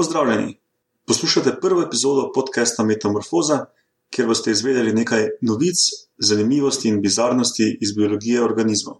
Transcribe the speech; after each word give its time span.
pozdravljeni. 0.00 0.60
Poslušate 1.06 1.52
prvo 1.60 1.82
epizodo 1.82 2.30
podcasta 2.34 2.84
Metamorfoza, 2.84 3.66
kjer 4.10 4.28
boste 4.28 4.50
izvedeli 4.50 4.94
nekaj 4.96 5.26
novic, 5.44 5.82
zanimivosti 6.18 6.88
in 6.88 7.02
bizarnosti 7.02 7.66
iz 7.80 7.92
biologije 7.96 8.40
organizmov. 8.44 8.94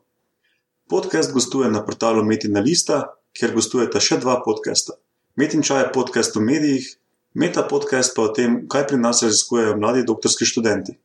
Podcast 0.91 1.33
gostuje 1.33 1.71
na 1.71 1.80
portalu 1.87 2.25
Metina 2.25 2.61
Lista, 2.61 2.98
kjer 3.33 3.55
gostujeta 3.55 4.02
še 4.09 4.21
dva 4.21 4.37
podcasta. 4.45 4.98
Metin 5.41 5.65
čaj 5.65 5.83
je 5.87 5.89
podcast 5.97 6.37
o 6.37 6.45
medijih, 6.51 6.93
Meta 7.35 7.64
podcast 7.73 8.12
pa 8.17 8.29
o 8.29 8.37
tem, 8.37 8.60
kaj 8.69 8.87
pri 8.93 9.01
nas 9.01 9.24
raziskujejo 9.24 9.80
mladi 9.80 10.05
doktorski 10.05 10.45
študenti. 10.52 10.98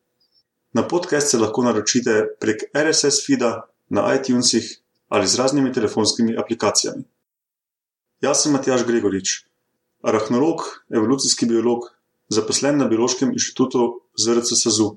Na 0.74 0.84
podcast 0.84 1.32
se 1.32 1.40
lahko 1.40 1.64
naročite 1.64 2.20
prek 2.44 2.68
RSS 2.76 3.24
feeda 3.30 3.56
na 3.88 4.10
iTunesih 4.20 4.72
ali 5.08 5.28
z 5.28 5.40
raznimi 5.40 5.74
telefonskimi 5.74 6.36
aplikacijami. 6.36 7.08
Jaz 8.22 8.44
sem 8.44 8.52
Matjaš 8.52 8.84
Gregorič, 8.84 9.46
arahnolog, 10.06 10.62
evolucijski 10.94 11.50
biolog, 11.50 11.90
zaposlen 12.30 12.78
na 12.78 12.88
Biološkem 12.90 13.34
inštitutu 13.34 14.02
ZRC 14.18 14.56
SAZU. 14.62 14.96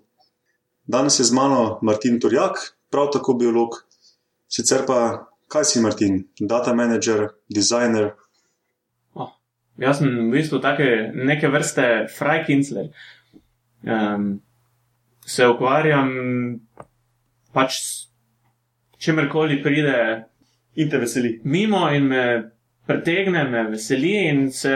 Danes 0.87 1.19
je 1.21 1.25
z 1.25 1.33
mano 1.37 1.79
Martin 1.83 2.21
Turjak, 2.21 2.61
prav 2.91 3.11
tako 3.13 3.35
biolog. 3.35 3.83
Sicer 4.49 4.87
pa, 4.87 5.29
kaj 5.49 5.65
si 5.65 5.81
Martin, 5.85 6.23
data 6.41 6.75
manager, 6.75 7.29
designer, 7.49 8.15
Jaz 9.79 10.01
sem 10.03 10.11
v 10.11 10.31
bistvu 10.35 10.59
take, 10.59 10.87
neke 11.15 11.49
vrste 11.55 12.09
frajkincler. 12.11 12.91
Um, 13.87 14.41
se 15.23 15.47
ukvarjam 15.47 16.11
pač 17.55 17.79
s 17.79 18.09
čimerkoli 18.99 19.61
pride 19.63 19.99
in 20.83 20.91
te 20.91 20.99
veseli. 20.99 21.39
mimo 21.45 21.87
in 21.95 22.09
me 22.11 22.51
pretegne, 22.89 23.45
me 23.45 23.67
veseli 23.71 24.15
in 24.31 24.49
se 24.53 24.75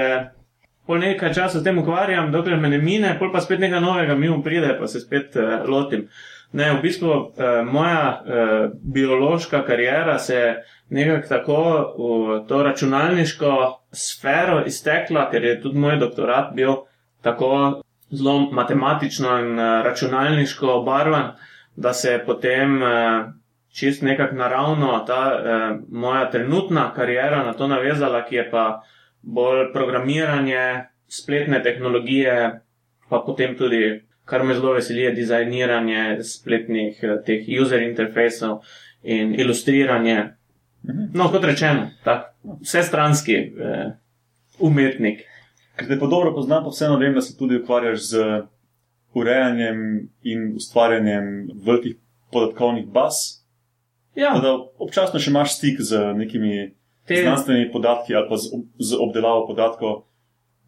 pol 0.87 1.01
nekaj 1.01 1.33
časa 1.33 1.61
s 1.61 1.65
tem 1.65 1.79
ukvarjam, 1.81 2.33
dokler 2.35 2.61
me 2.61 2.69
ne 2.69 2.79
mine, 2.83 3.15
pol 3.19 3.33
pa 3.33 3.41
spet 3.41 3.63
nekaj 3.63 3.81
novega 3.81 4.17
mimo 4.19 4.43
pride, 4.45 4.75
pa 4.79 4.89
se 4.91 5.01
spet 5.01 5.39
uh, 5.41 5.63
lotim. 5.69 6.09
Ne, 6.53 6.69
v 6.77 6.83
bistvu 6.85 7.09
uh, 7.09 7.63
moja 7.65 8.03
uh, 8.13 8.65
biološka 8.95 9.63
karijera 9.65 10.19
se 10.19 10.37
je 10.37 10.51
nekako 10.93 11.29
tako 11.29 11.61
v 11.99 12.41
to 12.49 12.63
računalniško 12.63 13.53
sfero 13.93 14.61
iztekla, 14.67 15.31
ker 15.31 15.45
je 15.45 15.61
tudi 15.63 15.81
moj 15.81 15.97
doktorat 16.03 16.53
bil 16.55 16.83
tako 17.25 17.81
zelo 18.11 18.51
matematično 18.53 19.39
in 19.41 19.55
uh, 19.57 19.81
računalniško 19.87 20.75
obarvan, 20.83 21.33
da 21.77 21.93
se 21.93 22.13
je 22.13 22.25
potem 22.27 22.83
uh, 22.83 22.91
čist 23.73 24.03
nekako 24.03 24.37
naravno 24.37 25.05
ta 25.07 25.21
uh, 25.33 25.81
moja 25.89 26.31
trenutna 26.31 26.93
karijera 26.95 27.45
na 27.47 27.53
to 27.53 27.69
navezala, 27.69 28.25
ki 28.29 28.37
je 28.37 28.51
pa 28.51 28.83
bolj 29.23 29.73
programiranje, 29.73 30.85
spletne 31.09 31.63
tehnologije, 31.63 32.61
pa 33.09 33.23
potem 33.27 33.57
tudi 33.57 34.03
kar 34.25 34.45
me 34.45 34.55
zelo 34.55 34.73
veseli, 34.73 35.01
je 35.01 35.13
dizajniranje 35.13 36.23
spletnih 36.25 37.01
teh 37.27 37.49
user 37.63 37.83
interfejsov 37.83 38.63
in 39.03 39.35
ilustriranje. 39.41 40.23
No, 41.15 41.29
kot 41.31 41.45
rečeno, 41.45 41.91
tak, 42.05 42.33
vse 42.63 42.83
stranski 42.83 43.35
eh, 43.37 43.91
umetnik. 44.59 45.21
Ker 45.77 45.89
te 45.89 45.99
pa 45.99 46.07
dobro 46.07 46.35
poznam, 46.35 46.65
pa 46.65 46.71
vseeno 46.71 46.99
vem, 46.99 47.15
da 47.15 47.21
se 47.21 47.37
tudi 47.39 47.61
ukvarjaš 47.61 48.09
z 48.09 48.25
urejanjem 49.15 50.09
in 50.23 50.49
ustvarjanjem 50.57 51.29
velikih 51.67 51.97
podatkovnih 52.33 52.87
baz. 52.87 53.42
Ja, 54.15 54.35
Da 54.39 54.53
občasno 54.79 55.17
še 55.17 55.31
imaš 55.31 55.57
stik 55.57 55.81
z 55.81 56.13
nekimi 56.15 56.75
te, 57.07 57.17
znanstvenimi 57.17 57.71
podatki 57.73 58.15
ali 58.15 58.29
pa 58.29 58.37
z, 58.37 58.53
ob- 58.53 58.69
z 58.79 58.99
obdelavo 59.01 59.47
podatkov. 59.47 60.03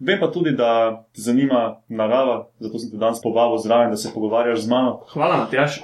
Vem 0.00 0.19
pa 0.19 0.27
tudi, 0.27 0.50
da 0.50 0.71
te 1.12 1.21
zanima 1.21 1.60
narava, 1.88 2.49
zato 2.59 2.78
sem 2.78 2.91
te 2.91 2.97
danes 2.97 3.21
povabil 3.22 3.59
zraven, 3.59 3.91
da 3.91 3.97
se 3.97 4.10
pogovarjaš 4.15 4.60
z 4.60 4.69
mano. 4.69 5.05
hvala, 5.09 5.37
Matjaš. 5.37 5.82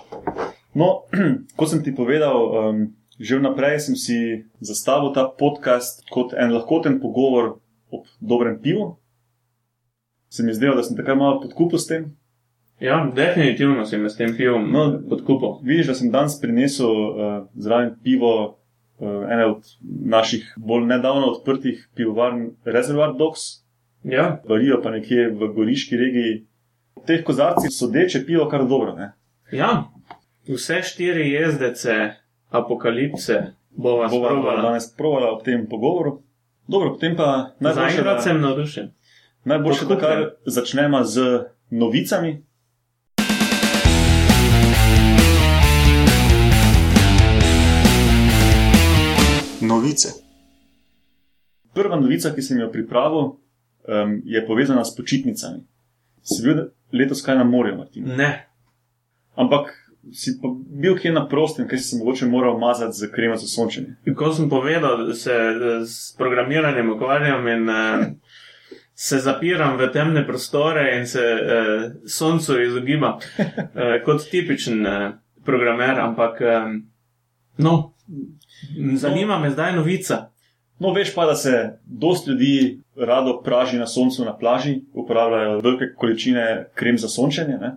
No, 0.75 1.04
kot 1.56 1.69
sem 1.69 1.84
ti 1.84 1.94
povedal, 1.94 2.34
um, 2.34 2.81
že 3.16 3.37
vnaprej 3.37 3.81
sem 3.81 3.97
si 3.97 4.16
zastavil 4.60 5.12
ta 5.12 5.28
podcast 5.28 6.03
kot 6.09 6.32
en 6.32 6.50
lahkoten 6.50 6.98
pogovor 6.98 7.60
ob 7.91 8.09
dobrem 8.21 8.56
pivu. 8.56 8.97
Se 10.28 10.42
mi 10.42 10.50
je 10.50 10.54
zdelo, 10.54 10.75
da 10.75 10.82
sem 10.82 10.97
takrat 10.97 11.19
malo 11.19 11.41
podkupil 11.41 11.78
s 11.78 11.87
tem. 11.87 12.16
Ja, 12.81 13.11
definitivno 13.15 13.85
si 13.87 13.99
me 13.99 14.09
s 14.11 14.17
tem 14.17 14.37
pivom 14.37 14.71
No, 14.73 15.01
podkupil. 15.09 15.59
Vidiš, 15.63 15.87
da 15.87 15.95
sem 15.95 16.11
danes 16.11 16.41
prinesel 16.41 16.89
uh, 16.91 17.17
zraven 17.55 17.95
pivo 18.03 18.57
uh, 18.99 19.09
ene 19.31 19.47
od 19.47 19.63
naših 20.05 20.55
bolj 20.57 20.87
nedavno 20.87 21.27
odprtih 21.27 21.89
pivovarn 21.95 22.51
Reservoir 22.65 23.13
Dogs, 23.19 23.41
Ja, 24.03 24.41
varijo 24.49 24.81
pa 24.83 24.91
nekje 24.91 25.29
v 25.31 25.49
Goriški 25.55 25.97
regiji. 25.97 26.47
V 26.97 27.05
teh 27.07 27.25
kozarcih 27.25 27.69
sodeče 27.71 28.23
pivo 28.27 28.47
kar 28.49 28.65
dobro. 28.65 28.95
Ne? 28.97 29.13
ja, 29.53 29.91
vse 30.49 30.83
štiri 30.83 31.31
jezdece 31.31 32.15
apokalipse 32.51 33.35
bova 33.71 34.09
Bova 34.09 34.29
sprobala. 34.31 34.63
danes 34.63 34.97
provala 34.97 35.33
ob 35.33 35.43
tem 35.45 35.67
pogovoru. 35.69 36.23
Dobro, 36.69 36.95
potem 36.95 37.17
pa 37.17 37.51
najboljše, 37.61 37.91
Zaenkrat 37.93 38.23
sem 38.23 38.41
navdušen. 38.41 38.91
najboljše, 39.45 39.85
da 39.85 39.97
kar 39.99 40.31
začnemo 40.47 41.05
z 41.05 41.45
novicami. 41.71 42.43
Novice. 49.71 50.13
Prva 51.75 51.97
novica, 51.97 52.35
ki 52.35 52.43
sem 52.43 52.59
jo 52.59 52.69
pripravil, 52.73 53.33
um, 53.87 54.17
je 54.27 54.43
povezana 54.47 54.85
s 54.85 54.97
počitnicami. 54.97 55.63
Si 56.27 56.43
bil 56.43 56.67
letos 56.93 57.23
kaj 57.23 57.39
na 57.39 57.47
morju, 57.47 57.77
Martin? 57.79 58.11
Ne, 58.19 58.33
Ampak 59.41 59.73
si 60.13 60.35
pa 60.43 60.49
bil 60.53 60.97
kje 60.99 61.13
na 61.13 61.27
prostem, 61.29 61.69
ker 61.69 61.79
si 61.79 61.89
se 61.89 61.99
mogoče 61.99 62.27
moral 62.27 62.59
mazati 62.59 62.97
z 62.97 63.11
kremo 63.13 63.37
za 63.37 63.47
sončenje. 63.47 63.97
Kot 64.17 64.37
sem 64.37 64.49
povedal, 64.51 65.07
da 65.07 65.15
se 65.15 65.35
s 65.87 66.17
programiranjem 66.19 66.91
ukvarjam 66.93 67.49
in 67.49 67.69
uh, 67.69 68.05
se 68.95 69.19
zapiram 69.19 69.79
v 69.79 69.91
temne 69.93 70.27
prostore 70.27 70.99
in 70.99 71.07
se 71.07 71.21
uh, 71.21 71.93
soncu 72.09 72.61
izogibam, 72.63 73.17
uh, 73.17 73.97
kot 74.05 74.29
tipičen 74.31 74.87
uh, 74.87 75.13
programer, 75.45 76.01
ampak 76.01 76.41
um, 76.41 76.77
no, 77.59 77.95
zanima 78.97 79.38
me 79.38 79.50
zdaj 79.50 79.76
novica. 79.76 80.31
No, 80.78 80.93
veš 80.93 81.15
pa, 81.15 81.26
da 81.26 81.34
se 81.34 81.78
dost 81.84 82.28
ljudi 82.28 82.81
rado 82.97 83.43
praži 83.43 83.78
na 83.78 83.87
soncu 83.87 84.25
na 84.25 84.37
plaži, 84.37 84.81
uporabljajo 84.94 85.60
velike 85.60 85.94
količine 85.97 86.66
krem 86.75 86.98
za 86.98 87.09
sončenje. 87.09 87.59
Ne? 87.60 87.76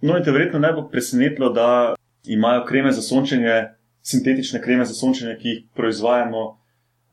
No, 0.00 0.16
in 0.16 0.24
te 0.24 0.30
verjetno 0.30 0.58
ne 0.58 0.72
bo 0.72 0.88
presenetilo, 0.88 1.48
da 1.52 1.94
imajo 2.24 2.64
kreme 2.64 2.92
za 2.92 3.02
sončenje, 3.02 3.64
sintetične 4.02 4.62
kreme 4.62 4.84
za 4.84 4.94
sončenje, 4.94 5.36
ki 5.40 5.48
jih 5.48 5.62
proizvajamo, 5.74 6.58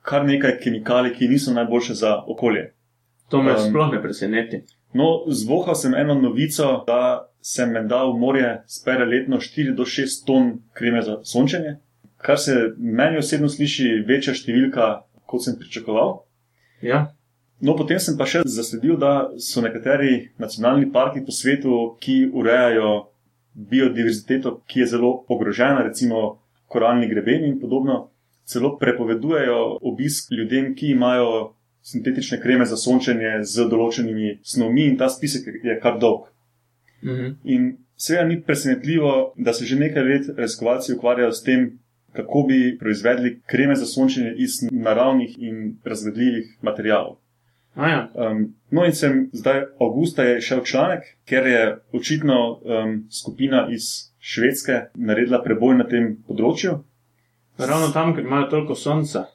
kar 0.01 0.25
nekaj 0.25 0.59
kemikalij, 0.59 1.13
ki 1.13 1.27
niso 1.27 1.53
najboljše 1.53 1.93
za 1.93 2.17
okolje. 2.27 2.73
To 3.29 3.43
me 3.43 3.55
um, 3.55 3.69
sploh 3.69 3.93
ne 3.93 4.01
preseneti. 4.01 4.63
No, 4.93 5.23
zvohal 5.27 5.75
sem 5.75 5.95
eno 5.95 6.13
novico, 6.13 6.83
da 6.87 7.31
se 7.41 7.65
menda 7.65 8.03
v 8.03 8.19
morje 8.19 8.63
spere 8.67 9.05
letno 9.05 9.37
4 9.37 9.75
do 9.75 9.83
6 9.83 10.25
ton 10.25 10.53
kreme 10.73 11.01
za 11.01 11.19
sončenje, 11.23 11.77
kar 12.17 12.39
se 12.39 12.55
meni 12.77 13.17
osebno 13.17 13.49
sliši 13.49 14.05
večja 14.07 14.33
številka, 14.33 15.03
kot 15.25 15.43
sem 15.43 15.57
pričakoval. 15.59 16.19
Ja, 16.81 17.15
No, 17.61 17.73
potem 17.75 17.99
sem 18.03 18.17
pa 18.19 18.27
še 18.27 18.43
zasledil, 18.51 18.97
da 18.99 19.31
so 19.39 19.63
nekateri 19.63 20.31
nacionalni 20.41 20.89
parki 20.91 21.23
po 21.23 21.31
svetu, 21.31 21.95
ki 22.03 22.25
urejajo 22.35 22.89
biodiverziteto, 23.55 24.57
ki 24.67 24.83
je 24.83 24.87
zelo 24.91 25.11
ogrožena, 25.31 25.85
recimo 25.87 26.41
koralni 26.67 27.07
grebeni 27.07 27.47
in 27.53 27.59
podobno, 27.61 28.09
celo 28.45 28.73
prepovedujejo 28.77 29.79
obisk 29.87 30.33
ljudem, 30.35 30.73
ki 30.75 30.91
imajo 30.91 31.55
sintetične 31.85 32.41
kreme 32.43 32.65
za 32.67 32.75
sončenje 32.77 33.39
z 33.47 33.69
določenimi 33.71 34.39
snovmi, 34.43 34.89
in 34.91 34.99
ta 34.99 35.07
spisek 35.09 35.47
je 35.63 35.79
kar 35.79 35.99
dolg. 36.01 36.27
mhm. 37.03 37.33
In 37.43 37.71
seveda 37.95 38.27
ni 38.27 38.41
presenetljivo, 38.43 39.33
da 39.37 39.53
se 39.53 39.65
že 39.65 39.79
nekaj 39.79 40.03
let 40.03 40.29
raziskovalci 40.37 40.93
ukvarjajo 40.93 41.31
s 41.31 41.43
tem, 41.43 41.79
kako 42.15 42.45
bi 42.47 42.77
proizvedli 42.79 43.41
kreme 43.45 43.75
za 43.75 43.85
sončenje 43.85 44.33
iz 44.37 44.59
naravnih 44.71 45.35
in 45.39 45.77
razgradljivih 45.83 46.57
materijalov. 46.61 47.17
Ja, 47.77 48.09
Um, 48.15 48.55
no, 48.71 48.85
in 48.85 48.93
sem 48.95 49.29
zdaj, 49.33 49.65
avgusta 49.81 50.23
je 50.23 50.41
šel 50.41 50.61
članek, 50.63 51.03
ker 51.27 51.47
je 51.47 51.77
očitno 51.93 52.37
um, 52.51 53.07
skupina 53.11 53.67
iz 53.71 53.81
Švedske 54.19 54.81
naredila 54.95 55.41
preboj 55.43 55.75
na 55.75 55.83
tem 55.83 56.15
področju. 56.27 56.77
ravno 57.57 57.91
tam, 57.93 58.15
ker 58.15 58.23
imajo 58.23 58.47
toliko 58.49 58.75
sonca, 58.75 59.25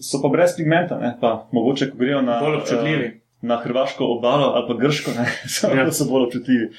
So 0.00 0.22
pa 0.22 0.28
brez 0.28 0.56
pigmenta, 0.56 0.96
ne? 0.98 1.12
pa 1.20 1.48
mogoče, 1.52 1.90
ko 1.90 1.98
grejo 2.00 2.22
na, 2.22 2.38
uh, 2.40 3.10
na 3.42 3.56
hrvaško 3.60 4.04
obalo 4.04 4.46
ali 4.56 4.64
pa 4.68 4.74
grško, 4.80 5.10
ne? 5.16 5.26
so, 5.54 5.68
Ja. 5.68 5.82
ja. 5.84 5.92
so 5.92 6.04
bolj 6.08 6.26
občutljivi. 6.26 6.70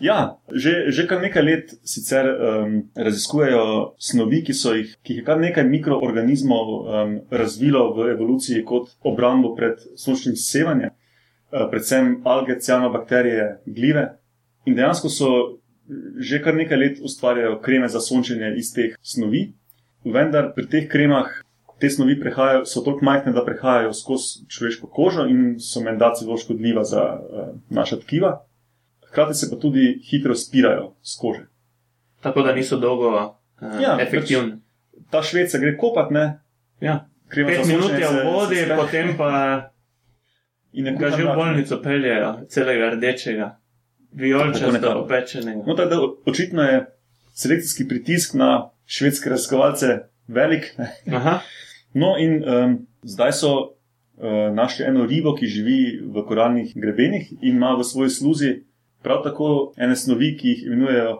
Ja, 0.00 0.36
že, 0.52 0.92
že 0.92 1.06
kar 1.08 1.22
nekaj 1.24 1.42
let 1.42 1.72
sicer 1.80 2.28
um, 2.28 2.72
raziskujejo 2.92 3.96
snovi, 3.96 4.42
ki, 4.44 4.52
jih, 4.52 4.90
ki 5.00 5.14
jih 5.14 5.20
je 5.22 5.24
kar 5.24 5.40
nekaj 5.40 5.64
mikroorganizmov 5.64 6.66
um, 6.68 7.14
razvilo 7.32 7.94
v 7.96 8.10
evoluciji 8.12 8.64
kot 8.68 8.92
obrambo 9.00 9.54
pred 9.56 9.80
sončnim 9.96 10.36
sevanjem, 10.36 10.92
uh, 10.92 11.64
predvsem 11.72 12.20
alge, 12.28 12.58
cianobakterije, 12.60 13.46
glive. 13.66 14.10
In 14.68 14.76
dejansko 14.76 15.08
so 15.08 15.30
že 16.18 16.42
kar 16.42 16.56
nekaj 16.58 16.78
let 16.78 16.96
ustvarjajo 17.00 17.60
kreme 17.62 17.88
za 17.88 18.00
sončenje 18.02 18.56
iz 18.58 18.72
teh 18.74 18.96
snovi, 19.00 19.52
vendar 20.04 20.50
pri 20.56 20.66
teh 20.66 20.88
kremah 20.90 21.30
te 21.78 21.88
snovi 21.90 22.18
so 22.64 22.82
tako 22.82 23.04
majhne, 23.04 23.32
da 23.32 23.44
prehajajo 23.44 23.92
skozi 23.92 24.44
človeško 24.48 24.90
kožo 24.90 25.24
in 25.30 25.60
so 25.60 25.80
menda 25.80 26.12
celo 26.18 26.36
škodljiva 26.36 26.84
za 26.84 27.04
uh, 27.16 27.54
naša 27.70 27.96
tkiva 28.02 28.42
hkrati 29.16 29.34
se 29.34 29.50
pa 29.50 29.56
tudi 29.56 30.00
hitro 30.10 30.34
spirajo 30.34 30.94
z 31.02 31.18
kože. 31.20 31.46
Tako 32.20 32.42
da 32.42 32.54
niso 32.54 32.76
dolgo 32.76 33.08
uh, 33.16 33.80
ja, 33.82 33.96
efektivni. 34.00 34.50
Pač 34.50 35.10
ta 35.10 35.22
švedca 35.22 35.58
gre 35.58 35.76
kopat, 35.78 36.10
ne? 36.10 36.24
Ja, 36.80 37.06
pet 37.32 37.64
minut 37.66 37.94
je 37.96 38.08
v 38.08 38.24
vodi, 38.24 38.60
se, 38.60 38.76
potem 38.76 39.16
pa. 39.16 39.30
Ga 41.00 41.08
že 41.08 41.24
v 41.24 41.32
bolnico 41.32 41.78
peljejo, 41.80 42.32
celega 42.52 42.90
rdečega, 42.92 43.46
vijoličnega, 44.12 44.90
opečenega. 45.00 45.62
No, 45.64 45.72
tako 45.72 45.88
da 45.88 45.96
očitno 46.28 46.62
je 46.62 46.82
selekcijski 47.32 47.86
pritisk 47.88 48.34
na 48.36 48.68
švedske 48.84 49.30
raziskovalce 49.32 49.98
velik. 50.28 50.74
no, 52.00 52.12
in 52.20 52.44
um, 52.44 52.76
zdaj 53.02 53.32
so 53.32 53.52
uh, 53.56 54.52
našli 54.52 54.84
eno 54.84 55.06
ribo, 55.08 55.32
ki 55.32 55.48
živi 55.48 55.80
v 56.04 56.26
koralnih 56.28 56.76
grebenih 56.76 57.32
in 57.40 57.56
ima 57.56 57.72
v 57.72 57.84
svoji 57.84 58.10
sluzi 58.10 58.52
Prav 59.06 59.22
tako 59.22 59.48
ene 59.78 59.96
snovi, 59.96 60.32
ki 60.38 60.48
jih 60.48 60.64
imenujejo 60.66 61.12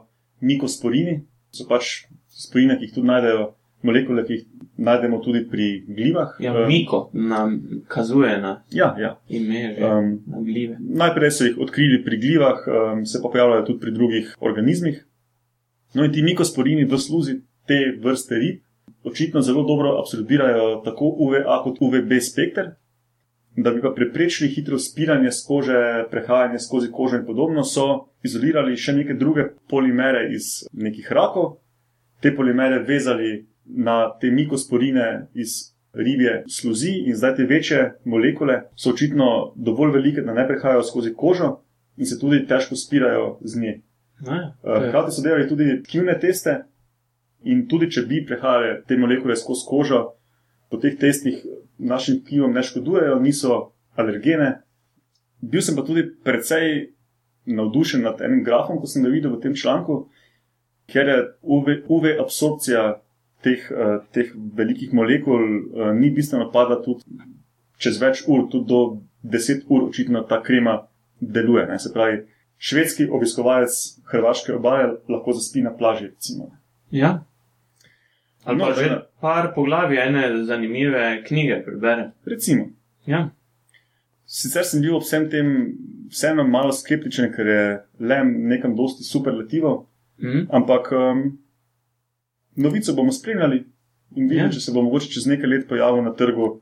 mikosporini, 0.42 1.20
so 1.54 1.68
pač 1.68 2.08
spojine, 2.34 2.74
ki 2.80 2.88
jih 2.88 2.96
tudi 2.96 3.06
najdejo, 3.06 3.44
molekule, 3.86 4.24
ki 4.26 4.38
jih 4.40 4.42
najdemo 4.88 5.20
tudi 5.22 5.44
pri 5.46 5.68
glivah. 5.86 6.34
Ja, 6.42 6.52
um, 6.56 6.66
miko 6.66 7.04
nam 7.14 7.54
kazuje 7.88 8.34
na 8.42 8.56
ja, 8.74 8.90
ja. 8.98 9.12
ime, 9.28 9.62
um, 9.78 10.10
na 10.26 10.42
glive. 10.42 10.80
Najprej 10.80 11.30
so 11.30 11.46
jih 11.46 11.62
odkrili 11.62 12.02
pri 12.04 12.18
glivah, 12.24 12.66
um, 12.66 13.06
se 13.06 13.22
pa 13.22 13.30
pojavljajo 13.32 13.68
tudi 13.70 13.84
pri 13.86 13.94
drugih 13.94 14.34
organizmih. 14.40 15.04
No 15.94 16.04
in 16.04 16.12
ti 16.12 16.26
mikosporini 16.26 16.84
v 16.90 16.98
sluzi 16.98 17.38
te 17.70 17.78
vrste 18.02 18.42
rib 18.42 18.66
očitno 19.06 19.40
zelo 19.40 19.62
dobro 19.62 19.98
absorbirajo 19.98 20.82
tako 20.84 21.14
UVA 21.18 21.62
kot 21.62 21.78
UVB 21.80 22.18
spektr, 22.20 22.74
da 23.56 23.70
bi 23.70 23.80
pa 23.80 23.92
preprečili 23.96 24.50
hitro 24.50 24.78
spiranje 24.78 25.32
skože, 25.32 26.04
prehajanje 26.10 26.58
skozi 26.58 26.90
kožo 26.92 27.16
in 27.16 27.26
podobno, 27.26 27.64
so 27.64 28.08
izolirali 28.24 28.76
še 28.76 28.92
neke 28.92 29.14
druge 29.14 29.48
polimere 29.68 30.26
iz 30.34 30.66
nekih 30.72 31.08
rakov, 31.12 31.56
te 32.20 32.34
polimere 32.36 32.82
vezali 32.84 33.46
na 33.64 34.12
te 34.20 34.30
mikosporine 34.30 35.28
iz 35.34 35.76
ribje 35.96 36.42
sluzi 36.48 36.92
in 37.06 37.16
zdaj 37.16 37.36
te 37.36 37.44
večje 37.44 37.92
molekule 38.04 38.60
so 38.76 38.90
očitno 38.90 39.52
dovolj 39.56 39.92
velike, 39.92 40.20
da 40.20 40.34
ne 40.34 40.46
prehajajo 40.48 40.82
skozi 40.82 41.14
kožo 41.16 41.56
in 41.96 42.06
se 42.06 42.18
tudi 42.20 42.46
težko 42.46 42.76
spirajo 42.76 43.38
z 43.40 43.60
nje. 43.60 43.80
Eh, 44.20 44.88
hkrati 44.88 45.12
so 45.12 45.22
delali 45.22 45.48
tudi 45.48 45.82
tkivne 45.82 46.18
teste 46.20 46.64
in 47.44 47.66
tudi 47.68 47.90
če 47.90 48.02
bi 48.02 48.24
prehajale 48.26 48.82
te 48.86 48.96
molekule 48.96 49.36
skozi 49.36 49.64
kožo, 49.68 50.02
po 50.70 50.80
teh 50.82 50.96
testih 50.98 51.44
našim 51.78 52.20
tkivom 52.24 52.52
ne 52.52 52.62
škodujejo, 52.62 53.18
niso 53.20 53.58
alergene. 53.96 54.60
Bil 55.40 55.62
sem 55.62 55.76
pa 55.76 55.84
tudi 55.86 56.06
precej 56.24 56.92
navdušen 57.46 58.02
nad 58.02 58.20
enim 58.20 58.42
grafom, 58.44 58.80
ko 58.80 58.90
sem 58.90 59.04
ga 59.04 59.12
videl 59.12 59.36
v 59.36 59.40
tem 59.44 59.54
članku, 59.54 60.06
ker 60.90 61.08
je 61.08 61.18
UV, 61.42 61.72
UV 61.88 62.16
absorpcija 62.22 62.86
teh, 63.44 63.62
uh, 63.70 64.00
teh 64.14 64.32
velikih 64.34 64.94
molekul 64.94 65.42
uh, 65.42 65.92
ni 65.94 66.10
bistveno 66.10 66.50
pada 66.52 66.80
tudi 66.82 67.04
čez 67.78 68.00
več 68.00 68.24
ur, 68.26 68.46
tudi 68.50 68.70
do 68.72 68.80
10 69.22 69.66
ur, 69.68 69.88
očitno 69.90 70.24
ta 70.28 70.40
krema 70.42 70.86
deluje. 71.20 71.66
Ne? 71.68 71.78
Se 71.78 71.92
pravi, 71.92 72.24
švedski 72.58 73.08
obiskovalec 73.12 73.76
Hrvaške 74.10 74.54
obale 74.56 74.96
lahko 75.08 75.34
zaspi 75.36 75.64
na 75.64 75.74
plaži. 75.76 76.10
Recimo. 76.14 76.50
Ja. 76.90 77.18
Ali 78.46 78.58
no, 78.58 78.66
pa 78.66 78.74
že 78.78 78.88
par 79.20 79.48
poglavij 79.54 79.98
ene 80.06 80.44
zanimive 80.46 81.22
knjige 81.26 81.62
preberem. 81.64 82.12
Recimo. 82.24 82.68
Ja. 83.06 83.30
Sicer 84.26 84.64
sem 84.64 84.82
bil 84.82 84.94
ob 84.96 85.02
vsem 85.02 85.26
tem 85.30 85.50
vseeno 86.10 86.44
malo 86.46 86.74
skeptičen, 86.74 87.32
ker 87.34 87.50
je 87.50 87.64
le 87.98 88.20
nekam 88.24 88.76
dosti 88.78 89.04
superlativo, 89.04 89.88
mm 90.18 90.30
-hmm. 90.30 90.46
ampak 90.50 90.92
um, 90.92 91.38
novico 92.56 92.94
bomo 92.94 93.12
spremljali 93.12 93.64
in 94.16 94.28
videli, 94.28 94.46
ja. 94.46 94.50
če 94.50 94.60
se 94.60 94.72
bo 94.72 94.82
mogoče 94.82 95.10
čez 95.10 95.26
nekaj 95.26 95.50
let 95.50 95.68
pojavil 95.68 96.02
na 96.04 96.14
trgu 96.14 96.60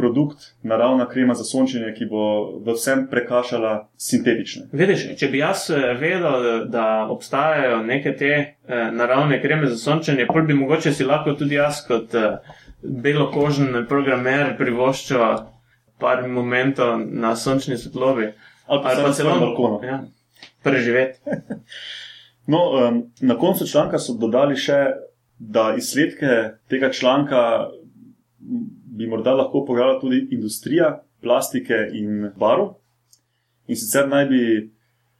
produkt, 0.00 0.46
naravna 0.62 1.04
krema 1.08 1.36
za 1.36 1.44
sončenje, 1.44 1.92
ki 1.98 2.08
bo 2.08 2.24
v 2.64 2.74
vsem 2.74 3.04
prekašala 3.10 3.74
sintetične. 4.00 4.70
Vidiš, 4.72 5.04
če 5.20 5.28
bi 5.28 5.42
jaz 5.42 5.68
eh, 5.70 5.92
vedel, 6.00 6.66
da 6.72 6.86
obstajajo 7.12 7.82
neke 7.84 8.16
te 8.16 8.32
eh, 8.32 8.90
naravne 8.96 9.40
kreme 9.42 9.68
za 9.68 9.76
sončenje, 9.76 10.26
prvi 10.32 10.52
bi 10.52 10.58
mogoče 10.62 10.92
si 10.96 11.04
lahko 11.04 11.36
tudi 11.36 11.60
jaz 11.60 11.84
kot 11.88 12.16
eh, 12.16 12.56
belokožen 12.82 13.84
programer 13.88 14.56
privoščil 14.58 15.26
par 16.00 16.24
momentov 16.28 17.04
na 17.04 17.34
sončni 17.36 17.76
svetlobi. 17.76 18.32
Ali 18.66 18.82
pa, 18.82 18.96
pa 19.02 19.12
celo 19.12 19.34
na 19.34 19.44
balkonu. 19.44 19.80
Ja, 19.84 20.00
preživeti. 20.64 21.20
no, 22.52 22.60
um, 22.70 23.02
na 23.20 23.36
koncu 23.38 23.66
članka 23.66 23.98
so 23.98 24.16
dodali 24.16 24.56
še, 24.56 24.80
da 25.40 25.74
izsledke 25.76 26.56
tega 26.68 26.90
članka 26.92 27.68
bi 28.96 29.06
morda 29.06 29.34
lahko 29.34 29.64
pogledala 29.64 30.00
tudi 30.00 30.26
industrija 30.30 31.02
plastike 31.22 31.74
in 31.92 32.30
barv. 32.36 32.74
In 33.68 33.76
sicer 33.76 34.08
naj 34.08 34.26
bi, 34.26 34.70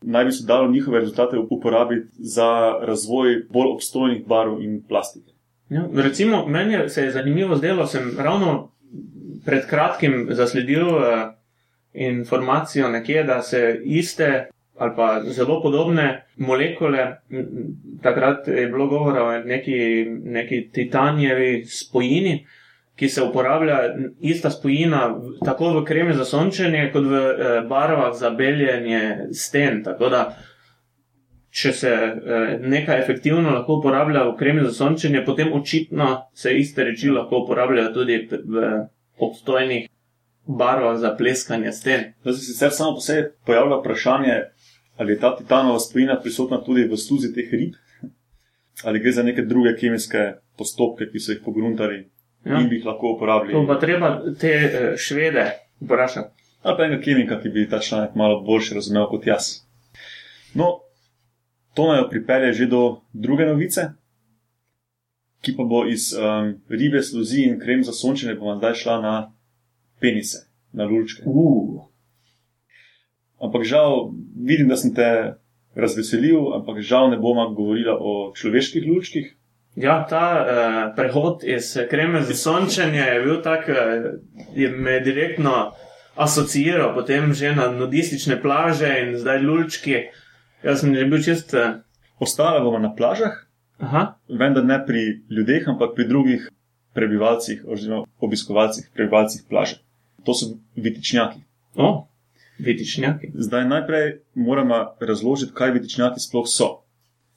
naj 0.02 0.24
bi 0.24 0.32
se 0.32 0.46
dalo 0.46 0.70
njihove 0.70 1.00
rezultate 1.00 1.38
uporabiti 1.38 2.08
za 2.18 2.50
razvoj 2.82 3.42
bolj 3.50 3.74
obstojnih 3.74 4.26
barv 4.26 4.62
in 4.62 4.82
plastike. 4.88 5.32
Ja, 5.68 5.88
recimo, 5.94 6.46
meni 6.46 6.88
se 6.88 7.04
je 7.04 7.10
zanimivo 7.10 7.56
zdelo, 7.56 7.86
sem 7.86 8.10
ravno 8.18 8.72
pred 9.44 9.66
kratkim 9.66 10.26
zasledil 10.30 10.88
uh, 10.88 11.04
informacijo 11.92 12.88
nekje, 12.88 13.24
da 13.24 13.42
se 13.42 13.80
iste 13.84 14.48
ali 14.80 14.92
pa 14.96 15.22
zelo 15.24 15.62
podobne 15.62 16.24
molekule, 16.36 17.16
takrat 18.02 18.48
je 18.48 18.66
bilo 18.66 18.86
govora 18.86 19.24
o 19.24 19.38
neki, 19.38 20.06
neki 20.24 20.70
titanijevi 20.72 21.64
spojini, 21.64 22.46
ki 23.00 23.08
se 23.08 23.22
uporablja 23.22 23.78
ista 24.20 24.50
spojina 24.50 25.20
tako 25.44 25.70
v 25.80 25.84
kremi 25.84 26.12
za 26.14 26.24
sončenje, 26.24 26.90
kot 26.92 27.06
v 27.08 27.20
eh, 27.20 27.60
barvah 27.68 28.12
za 28.12 28.30
beljenje 28.30 29.30
sten. 29.32 29.80
Tako 29.84 30.10
da, 30.12 30.20
če 31.48 31.72
se 31.72 31.92
eh, 31.92 32.58
nekaj 32.60 33.00
efektivno 33.00 33.54
lahko 33.54 33.78
uporablja 33.80 34.26
v 34.28 34.34
kremi 34.36 34.66
za 34.66 34.74
sončenje, 34.82 35.24
potem 35.24 35.54
očitno 35.56 36.10
se 36.36 36.52
iste 36.58 36.84
reči 36.84 37.08
lahko 37.08 37.40
uporabljajo 37.46 37.94
tudi 37.96 38.20
v 38.28 38.68
obstojnih 39.16 39.88
barvah 40.44 41.00
za 41.00 41.14
pleskanje 41.16 41.72
sten. 41.72 42.06
Da 42.24 42.36
se 42.36 42.44
sicer 42.44 42.76
samo 42.76 43.00
po 43.00 43.00
sebi 43.00 43.30
pojavlja 43.46 43.80
vprašanje, 43.80 44.38
ali 45.00 45.16
je 45.16 45.24
ta 45.24 45.32
titanova 45.40 45.80
spojina 45.80 46.20
prisotna 46.20 46.60
tudi 46.64 46.84
v 46.84 47.00
sluzi 47.00 47.32
teh 47.32 47.48
rib, 47.48 47.80
ali 48.84 49.00
gre 49.00 49.12
za 49.12 49.22
neke 49.22 49.48
druge 49.48 49.78
kemijske 49.80 50.32
postopke, 50.60 51.08
ki 51.08 51.20
so 51.20 51.32
jih 51.32 51.40
pogruntali 51.44 52.04
ja. 52.44 52.60
in 52.60 52.68
bi 52.68 52.80
jih 52.80 52.86
lahko 52.86 53.14
uporabili. 53.16 53.52
To 53.52 53.66
pa 53.66 53.78
treba 53.80 54.12
te 54.40 54.52
uh, 54.66 54.92
švede 54.96 55.46
vprašati. 55.80 56.36
Ali 56.62 56.76
pa 56.76 56.84
enega 56.84 57.02
kemika, 57.02 57.40
ki 57.40 57.48
bi 57.48 57.68
ta 57.68 57.78
članek 57.80 58.14
malo 58.14 58.40
boljše 58.44 58.74
razumel 58.74 59.08
kot 59.08 59.26
jaz. 59.26 59.48
No, 60.54 60.80
to 61.74 61.86
naj 61.92 62.08
pripelje 62.10 62.52
že 62.52 62.66
do 62.66 63.00
druge 63.12 63.46
novice, 63.46 63.92
ki 65.40 65.56
pa 65.56 65.64
bo 65.64 65.86
iz 65.88 66.12
um, 66.12 66.54
ribe, 66.68 67.02
sluzi 67.02 67.46
in 67.48 67.60
krem 67.60 67.84
za 67.84 67.92
sončenje, 67.92 68.36
pa 68.36 68.56
zdaj 68.58 68.74
šla 68.74 69.00
na 69.00 69.14
penise, 70.00 70.44
na 70.72 70.84
lulčke. 70.84 71.22
Uh. 71.24 71.86
Ampak 73.40 73.64
žal, 73.64 74.10
vidim, 74.36 74.68
da 74.68 74.76
sem 74.76 74.92
te 74.94 75.36
razveselil, 75.74 76.52
ampak 76.58 76.82
žal 76.84 77.08
ne 77.10 77.16
bomo 77.16 77.46
govorili 77.54 77.88
o 77.88 78.32
človeških 78.36 78.84
lulčkih, 78.84 79.32
Ja, 79.80 80.02
ta 80.08 80.24
uh, 80.36 80.80
prehod 80.96 81.44
iz 81.48 81.72
kreme 81.90 82.20
za 82.22 82.34
sončenje 82.36 83.00
je 83.00 83.20
bil 83.24 83.38
tak, 83.42 83.68
da 83.68 83.84
uh, 83.96 84.18
je 84.54 84.68
me 84.68 84.98
direktno 85.00 85.72
asociiral 86.20 86.92
potem 86.94 87.32
že 87.32 87.54
na 87.56 87.70
nudistične 87.72 88.36
plaže 88.42 88.90
in 89.00 89.16
zdaj 89.16 89.40
lulčki. 89.40 90.10
Jaz 90.62 90.82
sem 90.84 90.94
že 90.94 91.06
bil 91.08 91.22
čist. 91.24 91.54
Uh... 91.54 91.80
Ostale 92.20 92.60
bomo 92.60 92.78
na 92.78 92.92
plažah, 92.92 93.32
Aha. 93.80 94.20
vendar 94.28 94.64
ne 94.64 94.76
pri 94.86 95.24
ljudeh, 95.32 95.64
ampak 95.68 95.94
pri 95.96 96.04
drugih 96.04 96.50
prebivalcih 96.92 97.64
oziroma 97.64 98.04
obiskovalcih, 98.20 98.90
prebivalcih 98.92 99.46
plaže. 99.48 99.80
To 100.24 100.34
so 100.34 100.58
vitičnjaki. 100.76 101.40
Oh. 101.80 102.04
Vitičnjaki. 102.58 103.32
Zdaj 103.34 103.64
najprej 103.64 104.20
moramo 104.34 104.82
razložiti, 105.00 105.54
kaj 105.56 105.72
vitičnjaki 105.78 106.20
sploh 106.20 106.44
so. 106.44 106.68